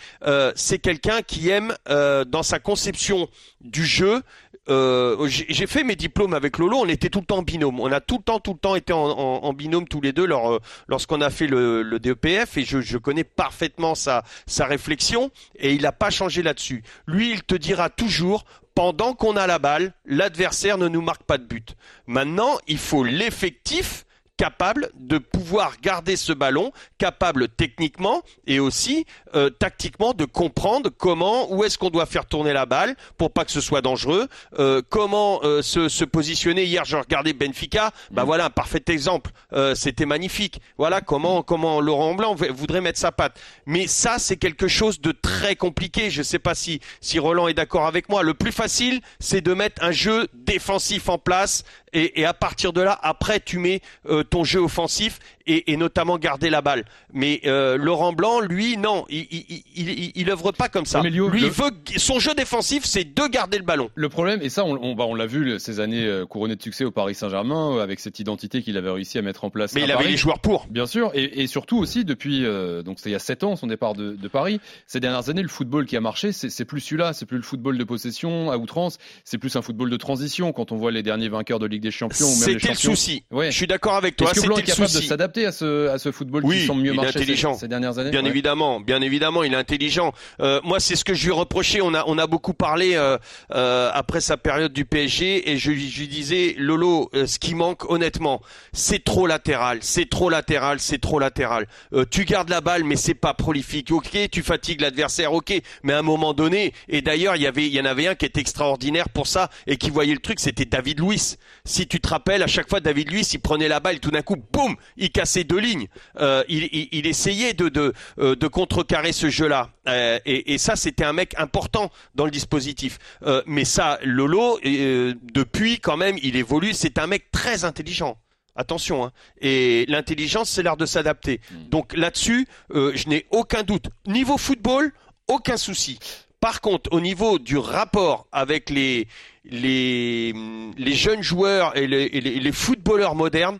c'est 0.55 0.79
quelqu'un 0.79 1.21
qui 1.21 1.49
aime 1.49 1.73
dans 1.87 2.43
sa 2.43 2.59
conception 2.59 3.27
du 3.61 3.85
jeu 3.85 4.21
euh, 4.69 5.27
j'ai 5.27 5.67
fait 5.67 5.83
mes 5.83 5.95
diplômes 5.95 6.33
avec 6.33 6.57
Lolo, 6.57 6.77
on 6.77 6.87
était 6.87 7.09
tout 7.09 7.19
le 7.19 7.25
temps 7.25 7.37
en 7.37 7.43
binôme. 7.43 7.79
On 7.79 7.91
a 7.91 7.99
tout 7.99 8.17
le 8.17 8.23
temps, 8.23 8.39
tout 8.39 8.53
le 8.53 8.59
temps 8.59 8.75
été 8.75 8.93
en, 8.93 9.53
binôme 9.53 9.87
tous 9.87 10.01
les 10.01 10.11
deux 10.11 10.25
lors, 10.25 10.59
lorsqu'on 10.87 11.21
a 11.21 11.29
fait 11.29 11.47
le, 11.47 11.83
le 11.83 11.99
DEPF 11.99 12.57
et 12.57 12.63
je, 12.63 12.81
je, 12.81 12.97
connais 12.97 13.23
parfaitement 13.23 13.95
sa, 13.95 14.23
sa 14.47 14.65
réflexion 14.65 15.31
et 15.57 15.73
il 15.73 15.83
n'a 15.83 15.91
pas 15.91 16.09
changé 16.09 16.41
là-dessus. 16.41 16.83
Lui, 17.07 17.31
il 17.31 17.43
te 17.43 17.55
dira 17.55 17.89
toujours, 17.89 18.45
pendant 18.73 19.13
qu'on 19.13 19.37
a 19.37 19.47
la 19.47 19.59
balle, 19.59 19.93
l'adversaire 20.05 20.77
ne 20.77 20.87
nous 20.87 21.01
marque 21.01 21.23
pas 21.23 21.37
de 21.37 21.45
but. 21.45 21.75
Maintenant, 22.07 22.57
il 22.67 22.77
faut 22.77 23.03
l'effectif 23.03 24.04
capable 24.37 24.89
de 24.95 25.17
pouvoir 25.17 25.73
garder 25.81 26.15
ce 26.15 26.33
ballon, 26.33 26.71
capable 26.97 27.47
techniquement 27.47 28.21
et 28.47 28.59
aussi 28.59 29.05
euh, 29.33 29.49
tactiquement 29.49 30.13
de 30.13 30.25
comprendre 30.25 30.89
comment, 30.95 31.51
où 31.53 31.63
est-ce 31.63 31.77
qu'on 31.77 31.89
doit 31.89 32.05
faire 32.05 32.25
tourner 32.25 32.53
la 32.53 32.65
balle 32.65 32.95
pour 33.17 33.31
pas 33.31 33.45
que 33.45 33.51
ce 33.51 33.61
soit 33.61 33.81
dangereux, 33.81 34.27
euh, 34.59 34.81
comment 34.89 35.39
euh, 35.43 35.61
se, 35.61 35.87
se, 35.87 36.03
positionner. 36.03 36.65
Hier, 36.65 36.85
je 36.85 36.97
regardais 36.97 37.33
Benfica, 37.33 37.91
bah 38.11 38.23
mm. 38.23 38.25
voilà 38.25 38.45
un 38.45 38.49
parfait 38.49 38.83
exemple. 38.87 39.31
C'était 39.73 40.05
magnifique. 40.05 40.59
Voilà 40.77 41.01
comment 41.01 41.41
comment 41.41 41.79
Laurent 41.79 42.13
Blanc 42.13 42.35
voudrait 42.35 42.81
mettre 42.81 42.99
sa 42.99 43.11
patte. 43.11 43.39
Mais 43.65 43.87
ça, 43.87 44.19
c'est 44.19 44.35
quelque 44.35 44.67
chose 44.67 44.99
de 44.99 45.11
très 45.11 45.55
compliqué. 45.55 46.09
Je 46.09 46.21
sais 46.21 46.39
pas 46.39 46.55
si 46.55 46.81
si 46.99 47.19
Roland 47.19 47.47
est 47.47 47.53
d'accord 47.53 47.85
avec 47.85 48.09
moi. 48.09 48.21
Le 48.21 48.33
plus 48.33 48.51
facile, 48.51 49.01
c'est 49.19 49.41
de 49.41 49.53
mettre 49.53 49.83
un 49.83 49.91
jeu 49.91 50.27
défensif 50.33 51.09
en 51.09 51.17
place 51.17 51.63
et, 51.95 52.19
et, 52.19 52.25
à 52.25 52.33
partir 52.33 52.73
de 52.73 52.81
là, 52.81 52.99
après, 53.01 53.39
tu 53.39 53.57
mets 53.57 53.81
euh, 54.07 54.24
ton 54.29 54.43
jeu 54.43 54.59
offensif 54.63 55.19
et, 55.47 55.71
et, 55.71 55.77
notamment 55.77 56.17
garder 56.17 56.49
la 56.49 56.61
balle. 56.61 56.85
Mais 57.13 57.41
euh, 57.45 57.77
Laurent 57.77 58.13
Blanc, 58.13 58.39
lui, 58.39 58.77
non, 58.77 59.05
il, 59.09 59.27
il, 59.31 59.63
il, 59.75 60.11
il 60.15 60.29
œuvre 60.29 60.51
pas 60.51 60.69
comme 60.69 60.85
ça. 60.85 61.01
lui, 61.01 61.43
il 61.43 61.49
veut 61.49 61.71
son 61.97 62.19
jeu 62.19 62.33
défensif, 62.33 62.85
c'est 62.85 63.03
de 63.03 63.27
garder 63.27 63.57
le 63.57 63.63
ballon. 63.63 63.89
Le 63.95 64.09
problème, 64.09 64.41
et 64.41 64.49
ça, 64.49 64.65
on, 64.65 64.77
on, 64.81 64.95
bah, 64.95 65.05
on 65.07 65.15
l'a 65.15 65.25
vu 65.25 65.59
ces 65.59 65.79
années 65.79 66.05
euh, 66.05 66.25
couronnées 66.25 66.55
de 66.55 66.61
succès 66.61 66.85
au 66.85 66.91
Paris 66.91 67.15
Saint-Germain, 67.15 67.79
avec 67.79 67.99
cette 67.99 68.19
identité 68.19 68.61
qu'il 68.61 68.77
avait 68.77 68.89
réussi 68.89 69.17
à 69.17 69.21
mettre 69.21 69.43
en 69.43 69.49
place. 69.49 69.73
Mais 69.73 69.83
il 69.83 69.91
avait 69.91 70.07
les 70.07 70.17
joueurs 70.17 70.39
pour. 70.39 70.67
Bien 70.69 70.87
sûr, 70.87 71.11
et, 71.13 71.41
et 71.41 71.47
surtout 71.47 71.77
aussi 71.77 72.05
depuis, 72.05 72.43
donc 72.83 72.97
c'était 72.97 73.09
il 73.09 73.13
y 73.13 73.15
a 73.15 73.19
7 73.19 73.43
ans 73.43 73.55
son 73.55 73.67
départ 73.67 73.93
de, 73.93 74.13
de, 74.13 74.27
Paris. 74.27 74.59
Ces 74.87 74.99
dernières 74.99 75.29
années, 75.29 75.41
le 75.41 75.47
football 75.47 75.85
qui 75.85 75.95
a 75.95 76.01
marché, 76.01 76.31
c'est 76.31 76.65
plus 76.65 76.81
celui-là, 76.81 77.13
c'est 77.13 77.25
plus 77.25 77.37
le 77.37 77.43
football 77.43 77.77
de 77.77 77.83
possession 77.83 78.51
à 78.51 78.57
outrance, 78.57 78.97
c'est 79.23 79.37
plus 79.37 79.55
un 79.55 79.61
football 79.61 79.89
de 79.89 79.97
transition. 79.97 80.51
Quand 80.53 80.71
on 80.71 80.77
voit 80.77 80.91
les 80.91 81.03
derniers 81.03 81.29
vainqueurs 81.29 81.59
de 81.59 81.65
Ligue 81.65 81.83
des 81.83 81.91
Champions, 81.91 82.27
c'était 82.27 82.69
le 82.69 82.75
souci. 82.75 83.23
Je 83.31 83.51
suis 83.51 83.67
d'accord 83.67 83.95
avec 83.95 84.15
toi. 84.15 84.31
Est-ce 84.31 84.41
que 84.41 84.47
Blanc 84.47 84.57
est 84.57 84.63
capable 84.63 84.91
de 84.91 85.01
s'adapter 85.01 85.34
à 85.43 85.51
ce, 85.51 85.89
à 85.89 85.97
ce 85.97 86.11
football 86.11 86.43
qui 86.43 86.65
semble 86.65 86.83
mieux 86.83 86.93
marcher 86.93 87.17
intelligent. 87.19 87.55
Ces, 87.55 87.67
dernières 87.67 87.97
années 87.99 88.11
Bien 88.11 88.23
évidemment, 88.23 88.79
bien 88.79 89.01
évidemment, 89.01 89.43
il 89.43 89.53
est 89.53 89.57
intelligent. 89.57 90.13
Euh, 90.39 90.61
moi, 90.63 90.79
c'est 90.79 90.95
ce 90.95 91.03
que 91.03 91.13
je 91.13 91.25
lui 91.25 91.33
reprochais. 91.33 91.81
On 91.81 91.93
a, 91.93 92.03
on 92.07 92.17
a 92.17 92.27
beaucoup 92.27 92.53
parlé 92.53 92.95
euh, 92.95 93.17
euh, 93.53 93.89
après 93.93 94.21
sa 94.21 94.37
période 94.37 94.71
du 94.71 94.85
PSG 94.85 95.51
et 95.51 95.57
je, 95.57 95.71
je 95.73 95.99
lui 95.99 96.07
disais, 96.07 96.55
Lolo, 96.57 97.09
euh, 97.13 97.25
ce 97.25 97.39
qui 97.39 97.55
manque, 97.55 97.89
honnêtement, 97.89 98.41
c'est 98.73 99.03
trop 99.03 99.27
latéral, 99.27 99.79
c'est 99.81 100.09
trop 100.09 100.29
latéral, 100.29 100.79
c'est 100.79 100.99
trop 100.99 101.19
latéral. 101.19 101.67
Euh, 101.93 102.05
tu 102.09 102.25
gardes 102.25 102.49
la 102.49 102.61
balle, 102.61 102.83
mais 102.83 102.95
c'est 102.95 103.13
pas 103.13 103.33
prolifique. 103.33 103.91
Ok, 103.91 104.17
tu 104.31 104.43
fatigues 104.43 104.81
l'adversaire. 104.81 105.33
Ok, 105.33 105.53
mais 105.83 105.93
à 105.93 105.99
un 105.99 106.03
moment 106.03 106.33
donné, 106.33 106.73
et 106.87 107.01
d'ailleurs, 107.01 107.35
il 107.35 107.41
y 107.41 107.47
avait, 107.47 107.65
il 107.65 107.73
y 107.73 107.81
en 107.81 107.85
avait 107.85 108.07
un 108.07 108.15
qui 108.15 108.25
était 108.25 108.41
extraordinaire 108.41 109.09
pour 109.09 109.27
ça 109.27 109.49
et 109.67 109.77
qui 109.77 109.89
voyait 109.89 110.13
le 110.13 110.19
truc, 110.19 110.39
c'était 110.39 110.65
David 110.65 110.99
Luiz. 110.99 111.37
Si 111.65 111.87
tu 111.87 111.99
te 111.99 112.07
rappelles, 112.07 112.43
à 112.43 112.47
chaque 112.47 112.69
fois 112.69 112.79
David 112.79 113.11
Luiz, 113.11 113.33
il 113.33 113.39
prenait 113.39 113.67
la 113.67 113.79
balle, 113.79 113.99
tout 113.99 114.11
d'un 114.11 114.21
coup, 114.21 114.37
boum, 114.53 114.75
il 114.97 115.11
cassait 115.11 115.24
deux 115.43 115.59
lignes. 115.59 115.87
Euh, 116.19 116.43
il, 116.47 116.63
il, 116.71 116.87
il, 116.91 117.07
essayait 117.07 117.53
de, 117.53 117.69
de, 117.69 117.93
euh, 118.19 118.35
de 118.35 118.47
contrecarrer 118.47 119.11
ce 119.11 119.29
jeu-là. 119.29 119.69
Euh, 119.87 120.19
et, 120.25 120.53
et, 120.53 120.57
ça, 120.57 120.75
c'était 120.75 121.03
un 121.03 121.13
mec 121.13 121.33
important 121.37 121.91
dans 122.15 122.25
le 122.25 122.31
dispositif. 122.31 122.97
Euh, 123.23 123.41
mais 123.45 123.65
ça, 123.65 123.99
Lolo, 124.03 124.59
depuis 124.63 125.79
quand 125.79 125.97
même, 125.97 126.17
il 126.21 126.35
évolue. 126.35 126.73
C'est 126.73 126.97
un 126.97 127.07
mec 127.07 127.31
très 127.31 127.65
intelligent. 127.65 128.17
Attention, 128.57 129.03
hein. 129.03 129.11
et 129.41 129.85
l'intelligence, 129.89 130.49
c'est 130.49 130.63
l'art 130.63 130.77
de 130.77 130.85
s'adapter. 130.85 131.41
Hmm. 131.51 131.69
Donc 131.69 131.93
là-dessus, 131.93 132.47
je 132.73 133.09
n'ai 133.09 133.25
aucun 133.31 133.63
doute. 133.63 133.87
Niveau 134.07 134.37
football, 134.37 134.93
aucun 135.27 135.57
souci. 135.57 135.99
Par 136.39 136.61
contre, 136.61 136.93
au 136.93 137.01
niveau 137.01 137.39
du 137.39 137.57
rapport 137.57 138.27
avec 138.31 138.69
les, 138.69 139.07
les, 139.45 140.31
les 140.77 140.93
jeunes 140.93 141.23
joueurs 141.23 141.75
et 141.75 141.87
les, 141.87 142.07
les, 142.09 142.39
les, 142.39 142.51
footballeurs 142.51 143.15
modernes, 143.15 143.57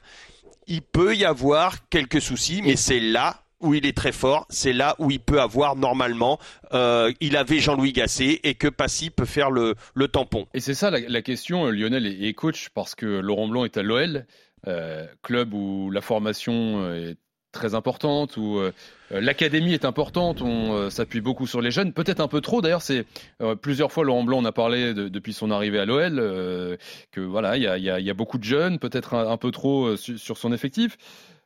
il 0.67 0.81
peut 0.81 1.15
y 1.15 1.25
avoir 1.25 1.87
quelques 1.89 2.21
soucis, 2.21 2.61
mais 2.63 2.75
c'est 2.75 2.99
là 2.99 3.41
où 3.61 3.73
il 3.73 3.85
est 3.85 3.95
très 3.95 4.11
fort, 4.11 4.45
c'est 4.49 4.73
là 4.73 4.95
où 4.99 5.11
il 5.11 5.19
peut 5.19 5.41
avoir 5.41 5.75
normalement, 5.75 6.39
euh, 6.73 7.11
il 7.19 7.37
avait 7.37 7.59
Jean-Louis 7.59 7.93
Gasset 7.93 8.41
et 8.43 8.55
que 8.55 8.67
Passy 8.67 9.09
peut 9.09 9.25
faire 9.25 9.49
le, 9.49 9.75
tampon. 10.11 10.45
Et 10.53 10.59
c'est 10.59 10.73
ça 10.73 10.91
la, 10.91 11.21
question, 11.21 11.69
Lionel 11.71 12.05
est, 12.05 12.33
coach 12.33 12.69
parce 12.69 12.95
que 12.95 13.05
Laurent 13.05 13.47
Blanc 13.47 13.65
est 13.65 13.77
à 13.77 13.83
l'OL, 13.83 14.25
euh, 14.67 15.07
club 15.23 15.53
où 15.53 15.89
la 15.89 16.01
formation 16.01 16.93
est 16.93 17.17
très 17.55 17.73
importante, 17.73 18.37
où 18.37 18.59
euh, 18.59 18.71
l'académie 19.09 19.73
est 19.73 19.85
importante, 19.85 20.41
on 20.41 20.73
euh, 20.73 20.89
s'appuie 20.89 21.21
beaucoup 21.21 21.47
sur 21.47 21.61
les 21.61 21.71
jeunes, 21.71 21.93
peut-être 21.93 22.19
un 22.19 22.27
peu 22.27 22.41
trop. 22.41 22.61
D'ailleurs, 22.61 22.81
c'est 22.81 23.05
euh, 23.41 23.55
plusieurs 23.55 23.91
fois 23.91 24.03
Laurent 24.03 24.23
Blanc 24.23 24.39
on 24.39 24.45
a 24.45 24.51
parlé 24.51 24.93
de, 24.93 25.07
depuis 25.07 25.33
son 25.33 25.51
arrivée 25.51 25.79
à 25.79 25.85
l'OL 25.85 26.19
euh, 26.19 26.77
que 27.11 27.21
voilà, 27.21 27.57
il 27.57 27.63
y 27.63 27.67
a, 27.67 27.77
y, 27.77 27.89
a, 27.89 27.99
y 27.99 28.09
a, 28.09 28.13
beaucoup 28.13 28.37
de 28.37 28.43
jeunes, 28.43 28.79
peut-être 28.79 29.13
un, 29.13 29.29
un, 29.29 29.37
peu 29.37 29.51
trop 29.51 29.85
euh, 29.85 29.97
sur, 29.97 30.37
son 30.37 30.53
effectif. 30.53 30.97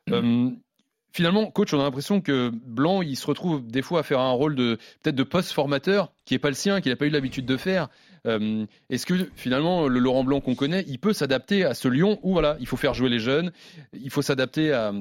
Mmh. 0.08 0.54
finalement, 1.12 1.46
coach, 1.50 1.72
on 1.72 1.78
a 1.78 1.84
l'impression 1.84 2.20
que 2.20 2.50
Blanc, 2.50 3.02
il 3.02 3.16
se 3.16 3.26
retrouve 3.26 3.64
des 3.66 3.82
fois 3.82 4.00
à 4.00 4.02
faire 4.02 4.18
un 4.18 4.32
rôle 4.32 4.56
de 4.56 4.76
peut-être 5.02 5.14
de 5.14 5.22
post 5.22 5.52
formateur 5.52 6.10
qui 6.24 6.34
est 6.34 6.38
pas 6.38 6.48
le 6.48 6.54
sien, 6.54 6.80
qu'il 6.80 6.90
n'a 6.90 6.96
pas 6.96 7.06
eu 7.06 7.10
l'habitude 7.10 7.46
de 7.46 7.56
faire. 7.56 7.88
Euh, 8.26 8.66
Est-ce 8.88 9.06
que 9.06 9.14
finalement 9.34 9.88
le 9.88 9.98
Laurent 9.98 10.24
Blanc 10.24 10.40
qu'on 10.40 10.54
connaît, 10.54 10.84
il 10.88 10.98
peut 10.98 11.12
s'adapter 11.12 11.64
à 11.64 11.74
ce 11.74 11.88
Lyon 11.88 12.18
où 12.22 12.32
voilà, 12.32 12.56
il 12.60 12.66
faut 12.66 12.76
faire 12.76 12.94
jouer 12.94 13.08
les 13.08 13.18
jeunes, 13.18 13.52
il 13.92 14.10
faut 14.10 14.22
s'adapter 14.22 14.72
à, 14.72 14.92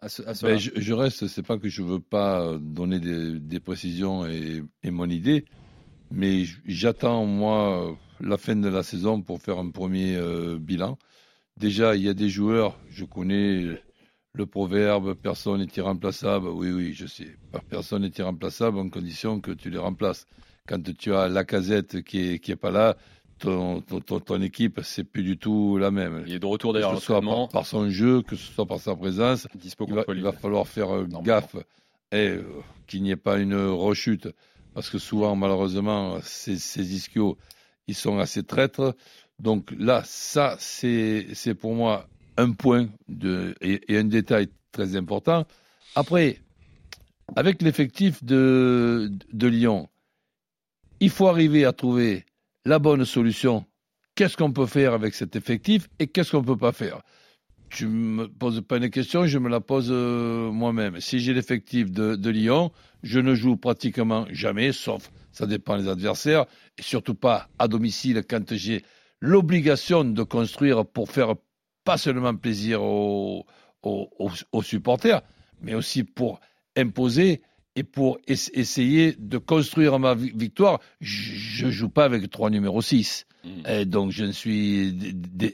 à 0.00 0.08
ce, 0.08 0.22
à 0.22 0.34
ce 0.34 0.46
ben, 0.46 0.58
je, 0.58 0.70
je, 0.74 0.92
reste, 0.92 1.26
c'est 1.26 1.42
pas 1.42 1.58
que 1.58 1.68
je 1.68 1.82
veux 1.82 2.00
pas 2.00 2.56
donner 2.60 3.00
des, 3.00 3.40
des 3.40 3.60
précisions 3.60 4.26
et, 4.26 4.62
et, 4.82 4.90
mon 4.90 5.08
idée, 5.08 5.44
mais 6.10 6.44
j'attends 6.66 7.24
moi 7.24 7.96
la 8.20 8.36
fin 8.36 8.56
de 8.56 8.68
la 8.68 8.82
saison 8.82 9.22
pour 9.22 9.40
faire 9.40 9.58
un 9.58 9.70
premier 9.70 10.16
euh, 10.16 10.58
bilan. 10.58 10.98
Déjà, 11.56 11.96
il 11.96 12.02
y 12.02 12.08
a 12.08 12.14
des 12.14 12.28
joueurs, 12.28 12.78
je 12.90 13.04
connais 13.04 13.80
le 14.36 14.46
proverbe 14.46 15.14
personne 15.14 15.60
n'est 15.60 15.76
irremplaçable. 15.76 16.48
Oui, 16.48 16.70
oui, 16.70 16.92
je 16.92 17.06
sais. 17.06 17.36
Personne 17.70 18.02
n'est 18.02 18.12
irremplaçable 18.18 18.78
en 18.78 18.88
condition 18.90 19.40
que 19.40 19.50
tu 19.50 19.70
les 19.70 19.78
remplaces. 19.78 20.26
Quand 20.68 20.82
tu 20.94 21.14
as 21.14 21.28
la 21.28 21.44
casette 21.44 22.02
qui 22.02 22.18
est, 22.18 22.38
qui 22.38 22.52
est 22.52 22.56
pas 22.56 22.70
là, 22.70 22.96
ton, 23.38 23.80
ton, 23.80 24.20
ton, 24.20 24.42
équipe, 24.42 24.80
c'est 24.82 25.04
plus 25.04 25.22
du 25.22 25.36
tout 25.36 25.76
la 25.78 25.90
même. 25.90 26.24
Il 26.26 26.34
est 26.34 26.38
de 26.38 26.46
retour 26.46 26.72
d'ailleurs, 26.72 26.94
que 26.94 27.00
ce 27.00 27.06
soit 27.06 27.20
par, 27.20 27.48
par, 27.48 27.66
son 27.66 27.90
jeu, 27.90 28.22
que 28.22 28.36
ce 28.36 28.52
soit 28.52 28.66
par 28.66 28.80
sa 28.80 28.96
présence, 28.96 29.46
il 29.54 29.94
va, 29.94 30.04
il 30.08 30.22
va, 30.22 30.32
falloir 30.32 30.66
faire 30.66 31.04
gaffe 31.22 31.56
et 32.12 32.28
euh, 32.28 32.44
qu'il 32.86 33.02
n'y 33.02 33.10
ait 33.10 33.16
pas 33.16 33.38
une 33.38 33.56
rechute, 33.56 34.28
parce 34.74 34.90
que 34.90 34.98
souvent, 34.98 35.36
malheureusement, 35.36 36.18
ces, 36.22 36.58
ces 36.58 36.94
ischios, 36.94 37.36
ils 37.88 37.94
sont 37.94 38.18
assez 38.18 38.42
traîtres. 38.42 38.94
Donc 39.38 39.72
là, 39.78 40.02
ça, 40.04 40.56
c'est 40.58 41.54
pour 41.58 41.74
moi 41.74 42.08
un 42.36 42.52
point 42.52 42.88
de, 43.08 43.54
et, 43.60 43.80
et, 43.92 43.98
un 43.98 44.04
détail 44.04 44.48
très 44.72 44.96
important. 44.96 45.46
Après, 45.94 46.40
avec 47.34 47.62
l'effectif 47.62 48.22
de, 48.22 49.10
de 49.32 49.46
Lyon, 49.46 49.88
il 51.00 51.10
faut 51.10 51.28
arriver 51.28 51.64
à 51.64 51.72
trouver 51.72 52.24
la 52.66 52.80
bonne 52.80 53.04
solution. 53.04 53.64
Qu'est-ce 54.16 54.36
qu'on 54.36 54.52
peut 54.52 54.66
faire 54.66 54.92
avec 54.92 55.14
cet 55.14 55.36
effectif 55.36 55.88
et 55.98 56.08
qu'est-ce 56.08 56.32
qu'on 56.32 56.40
ne 56.40 56.46
peut 56.46 56.56
pas 56.56 56.72
faire? 56.72 57.00
Tu 57.68 57.86
ne 57.86 57.90
me 57.90 58.28
poses 58.28 58.60
pas 58.60 58.78
une 58.78 58.90
question, 58.90 59.26
je 59.26 59.38
me 59.38 59.48
la 59.48 59.60
pose 59.60 59.88
euh, 59.90 60.50
moi-même. 60.50 61.00
Si 61.00 61.20
j'ai 61.20 61.32
l'effectif 61.32 61.90
de, 61.90 62.30
Lyon, 62.30 62.72
je 63.02 63.20
ne 63.20 63.34
joue 63.34 63.56
pratiquement 63.56 64.26
jamais, 64.30 64.72
sauf 64.72 65.10
ça 65.32 65.46
dépend 65.46 65.76
des 65.78 65.88
adversaires, 65.88 66.46
et 66.78 66.82
surtout 66.82 67.14
pas 67.14 67.48
à 67.58 67.68
domicile 67.68 68.22
quand 68.28 68.54
j'ai 68.54 68.82
l'obligation 69.20 70.04
de 70.04 70.22
construire 70.22 70.84
pour 70.86 71.10
faire 71.10 71.34
pas 71.84 71.98
seulement 71.98 72.34
plaisir 72.34 72.82
aux 72.82 73.44
supporters, 74.62 75.22
mais 75.60 75.74
aussi 75.74 76.02
pour 76.02 76.40
imposer 76.76 77.42
et 77.76 77.84
pour 77.84 78.18
essayer 78.26 79.14
de 79.18 79.36
construire 79.38 79.98
ma 79.98 80.14
victoire, 80.14 80.80
je 81.00 81.66
ne 81.66 81.70
joue 81.70 81.90
pas 81.90 82.04
avec 82.04 82.28
trois 82.30 82.48
numéros 82.48 82.80
6. 82.80 83.26
Mmh. 83.44 83.48
Et 83.68 83.84
donc 83.84 84.10
je 84.10 84.24
suis 84.32 84.94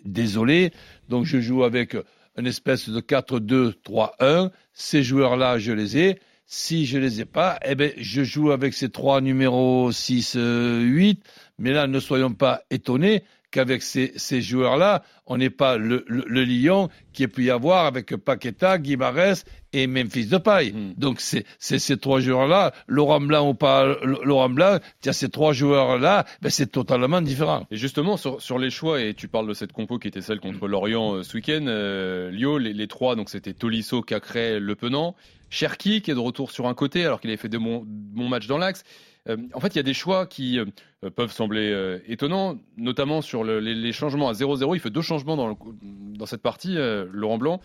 désolé. 0.05 0.73
Donc 1.09 1.27
je 1.27 1.41
joue 1.41 1.65
avec 1.65 1.97
une 2.39 2.47
espèce 2.47 2.89
de 2.89 3.01
4-2-3-1. 3.01 4.51
Ces 4.73 5.03
joueurs-là, 5.03 5.59
je 5.59 5.73
les 5.73 5.99
ai. 5.99 6.19
Si 6.47 6.87
je 6.87 6.99
les 6.99 7.21
ai 7.21 7.25
pas, 7.25 7.59
eh 7.65 7.75
ben, 7.75 7.93
je 7.97 8.23
joue 8.23 8.53
avec 8.53 8.75
ces 8.75 8.91
trois 8.91 9.21
numéros 9.21 9.91
6, 9.91 10.37
8. 10.37 11.23
Mais 11.59 11.73
là, 11.73 11.87
ne 11.87 11.99
soyons 11.99 12.35
pas 12.35 12.63
étonnés 12.71 13.25
qu'avec 13.53 13.83
ces, 13.83 14.13
ces 14.17 14.41
joueurs-là, 14.41 15.05
on 15.27 15.37
n'est 15.37 15.51
pas 15.51 15.77
le, 15.77 16.05
le, 16.09 16.25
le, 16.27 16.43
Lyon 16.43 16.89
qui 17.13 17.25
a 17.25 17.29
pu 17.29 17.45
y 17.45 17.51
avoir 17.51 17.87
avec 17.87 18.17
Paqueta, 18.17 18.79
Guimarães 18.79 19.45
et 19.73 19.87
Memphis 19.87 20.27
de 20.27 20.39
paille. 20.39 20.73
Mmh. 20.73 20.95
Donc 20.97 21.21
c'est 21.21 21.45
ces 21.59 21.97
trois 21.97 22.21
joueurs-là, 22.21 22.73
Laurent 22.89 23.21
Blanc 23.21 23.49
ou 23.49 23.55
pas 23.55 23.97
Laurent 24.03 24.49
Blanc, 24.49 24.79
tiens, 25.01 25.13
ces 25.13 25.29
trois 25.29 25.53
joueurs-là, 25.53 26.25
ben, 26.41 26.51
c'est 26.51 26.73
totalement 26.73 27.21
différent. 27.21 27.67
Et 27.71 27.77
justement, 27.77 28.17
sur, 28.17 28.43
sur, 28.43 28.59
les 28.59 28.71
choix, 28.71 29.01
et 29.01 29.15
tu 29.15 29.29
parles 29.29 29.47
de 29.47 29.55
cette 29.55 29.73
compo 29.73 29.99
qui 29.99 30.09
était 30.09 30.23
celle 30.23 30.41
contre 30.41 30.67
Lorient 30.67 31.17
euh, 31.17 31.23
ce 31.23 31.37
week-end, 31.37 31.65
euh, 31.69 32.31
Lyon, 32.31 32.57
les, 32.57 32.73
les, 32.73 32.89
trois, 32.89 33.15
donc 33.15 33.31
c'était 33.31 33.53
Tolisso, 33.53 34.03
Cacré, 34.03 34.59
Le 34.59 34.75
Penant, 34.75 35.15
Cherki 35.51 36.01
qui 36.01 36.11
est 36.11 36.15
de 36.15 36.19
retour 36.19 36.51
sur 36.51 36.67
un 36.67 36.75
côté 36.75 37.05
alors 37.05 37.21
qu'il 37.21 37.29
avait 37.31 37.37
fait 37.37 37.51
de 37.51 37.59
bons, 37.59 37.85
bons 37.87 38.29
matchs 38.29 38.47
dans 38.47 38.59
l'axe. 38.59 38.83
Euh, 39.29 39.37
en 39.55 39.61
fait, 39.61 39.69
il 39.69 39.77
y 39.77 39.81
a 39.81 39.85
des 39.85 39.95
choix 39.95 40.27
qui 40.27 40.59
euh, 40.59 40.67
peuvent 41.11 41.33
sembler 41.33 41.71
euh, 41.71 41.99
étonnants, 42.07 42.59
notamment 42.77 43.23
sur 43.23 43.45
le, 43.45 43.61
les, 43.61 43.93
changements 43.93 44.29
à 44.29 44.33
0-0. 44.33 44.75
Il 44.75 44.81
fait 44.81 44.91
deux 44.91 45.03
changements 45.03 45.37
dans 45.37 46.27
cette 46.27 46.43
partie, 46.43 46.77
Laurent 47.13 47.39
Blanc, 47.39 47.61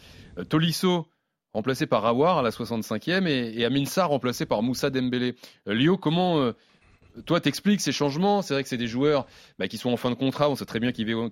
Tolisso 0.49 1.07
remplacé 1.53 1.87
par 1.87 2.05
Awar 2.05 2.37
à 2.37 2.41
la 2.43 2.51
65e 2.51 3.25
et, 3.25 3.59
et 3.59 3.65
Amin 3.65 3.83
remplacé 3.97 4.45
par 4.45 4.61
Moussa 4.61 4.89
Dembélé. 4.89 5.35
Lio, 5.65 5.97
comment 5.97 6.51
toi, 7.25 7.39
t'expliques 7.41 7.81
ces 7.81 7.91
changements? 7.91 8.43
C'est 8.43 8.53
vrai 8.53 8.61
que 8.61 8.69
c'est 8.69 8.77
des 8.77 8.87
joueurs 8.87 9.25
bah, 9.57 9.67
qui 9.67 9.77
sont 9.77 9.89
en 9.89 9.97
fin 9.97 10.11
de 10.11 10.15
contrat. 10.15 10.49
On 10.51 10.55
sait 10.55 10.65
très 10.65 10.79
bien 10.79 10.91
qu'ils 10.91 11.15
vont, 11.15 11.29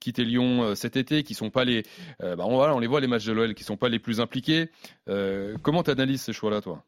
quitter 0.00 0.24
Lyon 0.24 0.74
cet 0.74 0.96
été, 0.96 1.22
qui 1.22 1.34
sont 1.34 1.50
pas 1.50 1.64
les. 1.64 1.84
Bah, 2.18 2.38
on, 2.40 2.60
on, 2.60 2.78
les 2.80 2.88
voit 2.88 3.00
les 3.00 3.06
matchs 3.06 3.26
de 3.26 3.32
l'OL, 3.32 3.54
qui 3.54 3.62
sont 3.62 3.76
pas 3.76 3.88
les 3.88 4.00
plus 4.00 4.20
impliqués. 4.20 4.70
Comment 5.06 5.84
tu 5.84 6.16
ces 6.16 6.32
choix-là, 6.32 6.60
toi? 6.60 6.84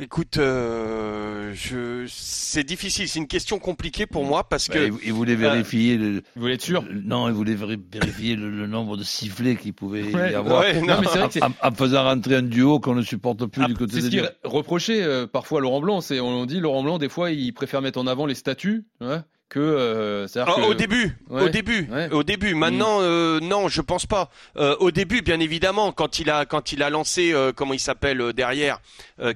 Écoute, 0.00 0.38
euh, 0.38 1.52
je... 1.54 2.06
c'est 2.08 2.64
difficile, 2.64 3.06
c'est 3.06 3.18
une 3.18 3.26
question 3.26 3.58
compliquée 3.58 4.06
pour 4.06 4.24
moi 4.24 4.48
parce 4.48 4.68
bah, 4.68 4.74
que. 4.74 4.90
il 5.04 5.12
voulait 5.12 5.34
vérifier. 5.34 5.98
le... 5.98 6.22
Vous 6.34 6.40
voulez 6.42 6.54
être 6.54 6.62
sûr? 6.62 6.82
Non, 6.90 7.28
il 7.28 7.34
voulait 7.34 7.54
vérifier 7.54 8.34
le, 8.34 8.66
nombre 8.66 8.96
de 8.96 9.04
sifflets 9.04 9.56
qu'il 9.56 9.74
pouvait 9.74 10.10
y 10.10 10.34
avoir. 10.34 10.64
non, 10.82 11.00
mais 11.02 11.42
en, 11.42 11.50
en, 11.62 11.74
faisant 11.74 12.04
rentrer 12.04 12.36
un 12.36 12.42
duo 12.42 12.80
qu'on 12.80 12.94
ne 12.94 13.02
supporte 13.02 13.44
plus 13.46 13.62
ah, 13.62 13.66
du 13.66 13.74
côté 13.74 13.96
des. 13.96 14.00
C'est 14.00 14.06
ce 14.06 14.10
qui 14.10 14.18
est 14.18 14.30
reproché 14.44 15.02
euh, 15.02 15.26
parfois 15.26 15.58
à 15.58 15.62
Laurent 15.62 15.80
Blanc. 15.80 16.00
C'est, 16.00 16.18
on 16.18 16.46
dit 16.46 16.60
Laurent 16.60 16.82
Blanc, 16.82 16.98
des 16.98 17.10
fois, 17.10 17.30
il 17.30 17.52
préfère 17.52 17.82
mettre 17.82 17.98
en 17.98 18.06
avant 18.06 18.24
les 18.24 18.34
statuts. 18.34 18.86
Ouais 19.00 19.18
que, 19.50 19.58
euh, 19.58 20.28
oh, 20.46 20.62
au 20.68 20.74
début, 20.74 21.18
au 21.28 21.48
début, 21.48 21.88
au 22.12 22.22
début. 22.22 22.54
Maintenant, 22.54 23.00
euh, 23.00 23.40
non, 23.40 23.68
je 23.68 23.80
pense 23.82 24.06
pas. 24.06 24.30
Euh, 24.56 24.76
au 24.78 24.92
début, 24.92 25.22
bien 25.22 25.40
évidemment, 25.40 25.90
quand 25.90 26.20
il 26.20 26.30
a 26.30 26.46
quand 26.46 26.70
il 26.70 26.84
a 26.84 26.88
lancé, 26.88 27.32
euh, 27.32 27.52
comment 27.52 27.74
il 27.74 27.80
s'appelle 27.80 28.20
euh, 28.20 28.32
derrière, 28.32 28.80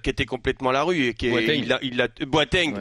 qui 0.02 0.09
était 0.09 0.25
complètement 0.25 0.71
la 0.71 0.85
rue 0.85 1.09
et 1.09 1.14
qui 1.14 1.26
est, 1.26 1.59
il 1.59 1.73
a, 1.73 1.78
il 1.83 2.00
a 2.00 2.09
Boateng, 2.26 2.75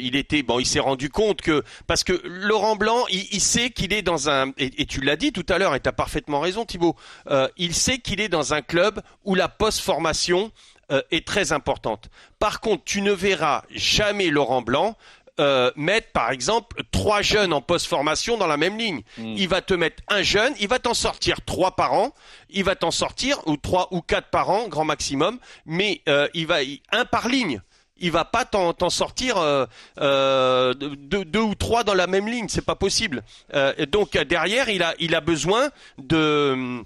il 0.00 0.16
était 0.16 0.42
bon, 0.42 0.60
il 0.60 0.66
s'est 0.66 0.80
rendu 0.80 1.10
compte 1.10 1.42
que 1.42 1.62
parce 1.88 2.04
que 2.04 2.18
Laurent 2.24 2.76
Blanc, 2.76 3.04
il, 3.10 3.26
il 3.32 3.40
sait 3.40 3.70
qu'il 3.70 3.92
est 3.92 4.02
dans 4.02 4.30
un 4.30 4.50
et, 4.56 4.70
et 4.82 4.86
tu 4.86 5.00
l'as 5.00 5.16
dit 5.16 5.32
tout 5.32 5.44
à 5.48 5.58
l'heure 5.58 5.74
et 5.74 5.80
tu 5.80 5.88
as 5.88 5.92
parfaitement 5.92 6.38
raison, 6.38 6.64
Thibaut. 6.64 6.94
il 7.58 7.74
sait 7.74 7.98
qu'il 7.98 8.20
est 8.20 8.28
dans 8.28 8.54
un 8.54 8.62
club 8.62 9.02
où 9.24 9.34
la 9.34 9.48
post 9.48 9.80
formation 9.80 10.52
est 11.10 11.26
très 11.26 11.52
importante. 11.52 12.08
Par 12.38 12.60
contre, 12.60 12.84
tu 12.84 13.02
ne 13.02 13.10
verras 13.12 13.62
jamais 13.70 14.28
Laurent 14.28 14.62
Blanc 14.62 14.96
euh, 15.40 15.70
mettre 15.76 16.12
par 16.12 16.30
exemple 16.30 16.82
trois 16.92 17.22
jeunes 17.22 17.52
en 17.52 17.60
post-formation 17.60 18.36
dans 18.36 18.46
la 18.46 18.56
même 18.56 18.78
ligne. 18.78 19.02
Hmm. 19.18 19.34
Il 19.36 19.48
va 19.48 19.62
te 19.62 19.74
mettre 19.74 20.02
un 20.08 20.22
jeune, 20.22 20.54
il 20.60 20.68
va 20.68 20.78
t'en 20.78 20.94
sortir 20.94 21.40
trois 21.44 21.72
par 21.76 21.92
an, 21.92 22.14
il 22.50 22.64
va 22.64 22.76
t'en 22.76 22.90
sortir 22.90 23.38
ou 23.46 23.56
trois 23.56 23.88
ou 23.90 24.00
quatre 24.00 24.30
par 24.30 24.50
an, 24.50 24.68
grand 24.68 24.84
maximum, 24.84 25.38
mais 25.66 26.02
euh, 26.08 26.28
il 26.34 26.46
va 26.46 26.58
un 26.92 27.04
par 27.04 27.28
ligne. 27.28 27.60
Il 27.96 28.10
va 28.10 28.24
pas 28.24 28.44
t'en 28.44 28.90
sortir 28.90 29.38
euh, 29.38 29.66
euh, 30.00 30.74
deux, 30.74 31.24
deux, 31.24 31.40
ou 31.40 31.54
trois 31.54 31.84
dans 31.84 31.94
la 31.94 32.08
même 32.08 32.26
ligne, 32.28 32.48
c'est 32.48 32.64
pas 32.64 32.74
possible. 32.74 33.22
donc 33.88 34.18
derrière, 34.18 34.68
il 34.68 34.82
a 34.82 34.94
il 34.98 35.14
a 35.14 35.20
besoin 35.20 35.70
de 35.98 36.82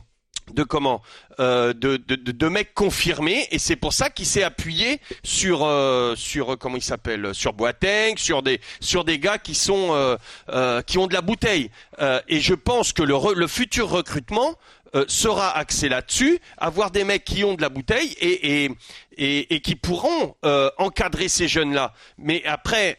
de 0.54 0.62
comment 0.62 1.02
euh, 1.40 1.72
de, 1.72 1.96
de, 1.96 2.16
de, 2.16 2.48
mecs 2.48 2.74
confirmés 2.74 3.46
et 3.50 3.58
c'est 3.58 3.76
pour 3.76 3.92
ça 3.92 4.10
qu'il 4.10 4.26
s'est 4.26 4.42
appuyé 4.42 5.00
sur 5.22 5.64
euh, 5.64 6.16
sur 6.16 6.58
comment 6.58 6.76
il 6.76 6.82
s'appelle 6.82 7.34
sur 7.34 7.52
Boateng 7.52 8.16
sur 8.16 8.42
des 8.42 8.60
sur 8.80 9.04
des 9.04 9.18
gars 9.18 9.38
qui 9.38 9.54
sont 9.54 9.90
euh, 9.92 10.16
euh 10.50 10.82
qui 10.82 10.98
ont 10.98 11.06
de 11.06 11.14
la 11.14 11.22
bouteille. 11.22 11.70
Et 12.28 12.40
je 12.40 12.54
pense 12.54 12.92
que 12.92 13.02
le, 13.02 13.14
le 13.34 13.46
futur 13.46 13.88
recrutement 13.88 14.54
sera 15.06 15.56
axé 15.56 15.88
là-dessus 15.88 16.38
avoir 16.56 16.90
des 16.90 17.04
mecs 17.04 17.24
qui 17.24 17.44
ont 17.44 17.54
de 17.54 17.60
la 17.60 17.68
bouteille 17.68 18.16
et 18.20 18.64
et, 18.64 18.70
et, 19.16 19.54
et 19.54 19.60
qui 19.60 19.74
pourront 19.74 20.34
encadrer 20.78 21.28
ces 21.28 21.48
jeunes 21.48 21.74
là 21.74 21.92
mais 22.16 22.42
après 22.46 22.96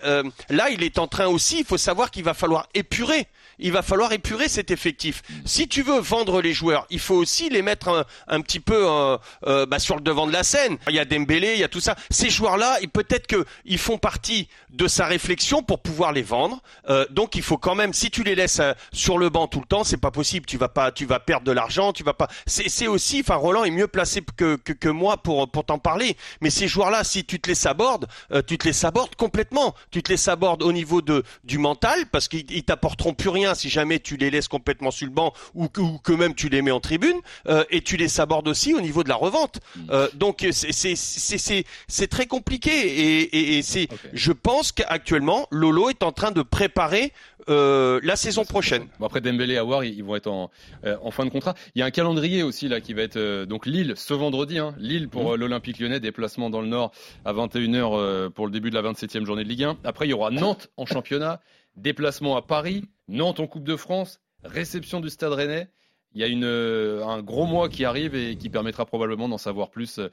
là 0.50 0.70
il 0.70 0.84
est 0.84 1.00
en 1.00 1.08
train 1.08 1.28
aussi 1.28 1.60
il 1.60 1.66
faut 1.66 1.78
savoir 1.78 2.12
qu'il 2.12 2.24
va 2.24 2.34
falloir 2.34 2.68
épurer 2.74 3.28
il 3.60 3.72
va 3.72 3.82
falloir 3.82 4.12
épurer 4.14 4.48
cet 4.48 4.72
effectif. 4.72 5.22
Si 5.46 5.68
tu 5.68 5.84
veux 5.84 6.00
vendre 6.00 6.42
les 6.42 6.54
joueurs, 6.54 6.88
il 6.90 7.00
faut 7.00 7.16
aussi 7.16 7.50
les 7.50 7.62
mettre 7.62 8.08
un, 8.28 8.42
petit 8.42 8.60
peu 8.60 8.88
euh, 8.88 9.18
euh, 9.46 9.66
bah, 9.66 9.80
sur 9.80 9.96
le 9.96 10.02
devant 10.02 10.28
de 10.28 10.32
la 10.32 10.44
scène. 10.44 10.78
Il 10.88 10.96
y 10.96 11.00
a 11.00 11.06
Dembélé, 11.06 11.54
il 11.54 11.60
y 11.60 11.64
a 11.64 11.68
tout 11.68 11.82
ça. 11.82 11.96
Ces 12.10 12.30
joueurs-là, 12.30 12.80
peut-être 12.92 13.28
qu'ils 13.28 13.78
font 13.78 13.98
partie 13.98 14.48
de 14.70 14.88
sa 14.88 15.06
réflexion 15.06 15.62
pour 15.62 15.82
pouvoir 15.82 16.12
les 16.12 16.22
vendre. 16.22 16.62
Euh, 16.90 17.06
donc 17.10 17.36
il 17.36 17.42
faut 17.42 17.58
quand 17.58 17.76
même, 17.76 17.94
si 17.94 18.10
tu 18.10 18.24
les 18.24 18.36
laisses 18.36 18.62
sur 18.94 19.18
le 19.18 19.30
banc 19.30 19.48
tout 19.48 19.60
le 19.60 19.66
temps, 19.66 19.84
c'est 19.84 19.98
pas 19.98 20.12
possible. 20.12 20.46
Tu 20.46 20.58
vas 20.58 20.70
pas, 20.70 20.92
tu 20.92 21.06
vas 21.06 21.20
perdre 21.20 21.46
de 21.46 21.52
l'argent, 21.52 21.94
tu 21.94 22.04
vas 22.04 22.14
pas. 22.14 22.30
C'est 22.48 22.88
aussi, 22.88 23.22
enfin 23.22 23.36
Roland 23.36 23.66
est 23.66 23.72
mieux 23.72 23.88
placé 23.88 24.22
que, 24.38 24.56
que, 24.56 24.90
moi 24.90 25.18
pour 25.18 25.50
pour 25.50 25.66
t'en 25.66 25.80
parler. 25.80 26.16
Mais 26.42 26.50
ces 26.50 26.68
joueurs-là, 26.68 27.04
si 27.04 27.26
tu 27.26 27.40
te 27.40 27.50
les 27.50 27.56
sabordes, 27.56 28.08
tu 28.48 28.58
te 28.58 28.66
les 28.66 28.74
sabordes 28.74 29.16
complètement. 29.16 29.76
Tu 29.92 30.02
te 30.02 30.12
les 30.12 30.18
sabordes 30.18 30.64
au 30.64 30.72
niveau 30.72 31.02
de 31.02 31.24
du 31.44 31.58
mental 31.58 32.06
parce 32.12 32.28
qu'ils 32.28 32.64
t'apporteront 32.64 33.14
plus 33.14 33.30
rien 33.30 33.49
si 33.56 33.70
jamais 33.70 34.00
tu 34.00 34.18
les 34.18 34.30
laisses 34.30 34.48
complètement 34.48 34.92
sur 34.92 35.08
le 35.08 35.14
banc 35.14 35.34
ou 35.54 35.68
que, 35.68 35.82
ou 35.82 35.98
que 35.98 36.12
même 36.12 36.36
tu 36.36 36.50
les 36.50 36.62
mets 36.62 36.72
en 36.72 36.80
tribune 36.80 37.18
euh, 37.48 37.64
et 37.70 37.82
tu 37.82 37.98
les 37.98 38.08
sabordes 38.08 38.48
aussi 38.48 38.74
au 38.74 38.82
niveau 38.82 39.04
de 39.04 39.10
la 39.10 39.16
revente. 39.16 39.60
Mm. 39.76 39.80
Euh, 39.92 40.08
donc 40.14 40.46
c'est 40.52 42.08
très 42.08 42.26
compliqué 42.28 42.72
et, 42.72 43.58
et, 43.58 43.62
c'est 43.62 43.88
je 44.14 44.32
pense 44.32 44.72
qu'actuellement 44.72 45.48
Lolo 45.52 45.90
est 45.90 46.04
en 46.04 46.12
train 46.12 46.32
de 46.32 46.42
préparer 46.42 47.14
euh, 47.50 48.00
la 48.04 48.16
saison 48.16 48.44
prochaine. 48.46 48.88
Bon, 49.00 49.06
après 49.06 49.22
Dembélé 49.22 49.56
et 49.56 49.58
Awar, 49.58 49.84
ils 49.84 50.04
vont 50.04 50.16
être 50.16 50.28
en, 50.28 50.52
euh, 50.86 50.98
en, 51.02 51.10
fin 51.10 51.26
de 51.26 51.30
contrat. 51.30 51.56
Il 51.74 51.80
y 51.80 51.82
a 51.82 51.86
un 51.86 51.92
calendrier 51.92 52.44
aussi 52.44 52.68
là 52.68 52.80
qui 52.80 52.94
va 52.94 53.02
être 53.02 53.18
euh, 53.18 53.46
donc 53.46 53.66
Lille 53.66 53.94
ce 53.96 54.14
vendredi. 54.14 54.60
Hein, 54.60 54.76
Lille 54.78 55.10
pour 55.10 55.32
mm. 55.32 55.36
l'Olympique 55.36 55.80
Lyonnais, 55.80 56.00
déplacement 56.00 56.50
dans 56.50 56.62
le 56.62 56.68
Nord 56.68 56.92
à 57.26 57.34
21h 57.34 58.30
pour 58.30 58.46
le 58.46 58.52
début 58.52 58.70
de 58.70 58.76
la 58.76 58.82
27e 58.82 59.26
journée 59.26 59.44
de 59.44 59.50
Ligue 59.50 59.64
1. 59.64 59.78
Après 59.84 60.06
il 60.06 60.10
y 60.10 60.14
aura 60.14 60.32
Nantes 60.32 60.70
en 60.78 60.86
championnat. 60.86 61.40
Déplacement 61.80 62.36
à 62.36 62.42
Paris, 62.42 62.84
Nantes 63.08 63.40
en 63.40 63.48
Coupe 63.48 63.64
de 63.64 63.76
France, 63.76 64.20
réception 64.44 65.00
du 65.00 65.10
Stade 65.10 65.32
Rennais. 65.32 65.70
Il 66.14 66.22
y 66.22 66.24
a 66.24 66.28
une, 66.28 66.44
euh, 66.44 67.06
un 67.06 67.22
gros 67.22 67.46
mois 67.46 67.70
qui 67.70 67.86
arrive 67.86 68.16
et 68.16 68.36
qui 68.36 68.50
permettra 68.50 68.86
probablement 68.86 69.30
d'en 69.30 69.38
savoir 69.38 69.70
plus 69.70 70.00
euh, 70.00 70.10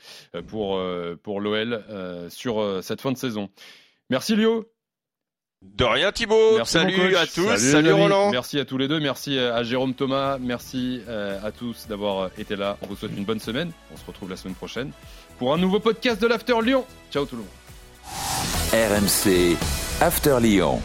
pour, 0.46 0.76
euh, 0.76 1.18
pour 1.22 1.40
l'OL 1.40 1.83
sur 2.29 2.83
cette 2.83 3.00
fin 3.00 3.12
de 3.12 3.16
saison. 3.16 3.48
Merci 4.11 4.37
Lio. 4.37 4.66
De 5.62 5.85
rien 5.85 6.12
Thibaut. 6.12 6.64
salut 6.64 7.16
à 7.16 7.26
tous. 7.26 7.57
Salut, 7.57 7.92
Roland. 7.92 8.31
Merci 8.31 8.61
à 8.61 8.64
tous 8.64 8.79
les 8.79 8.88
deux. 8.88 9.00
Merci 9.00 9.38
à 9.38 9.62
Jérôme 9.62 9.94
Thomas. 9.94 10.38
Merci 10.38 11.00
à 11.09 11.50
tous 11.50 11.88
d'avoir 11.88 12.31
été 12.38 12.55
là. 12.55 12.76
On 12.83 12.87
vous 12.87 12.94
souhaite 12.94 13.16
une 13.16 13.24
bonne 13.24 13.40
semaine. 13.40 13.72
On 13.92 13.96
se 13.96 14.05
retrouve 14.05 14.31
la 14.31 14.37
semaine 14.37 14.55
prochaine 14.55 14.92
pour 15.38 15.55
un 15.55 15.59
nouveau 15.59 15.81
podcast 15.81 16.20
de 16.20 16.26
l'After 16.26 16.61
Lyon. 16.62 16.85
Ciao 17.11 17.24
tout 17.24 17.37
le 17.37 17.42
monde. 17.42 17.50
RMC 18.72 19.57
After 20.00 20.38
Lyon. 20.40 20.81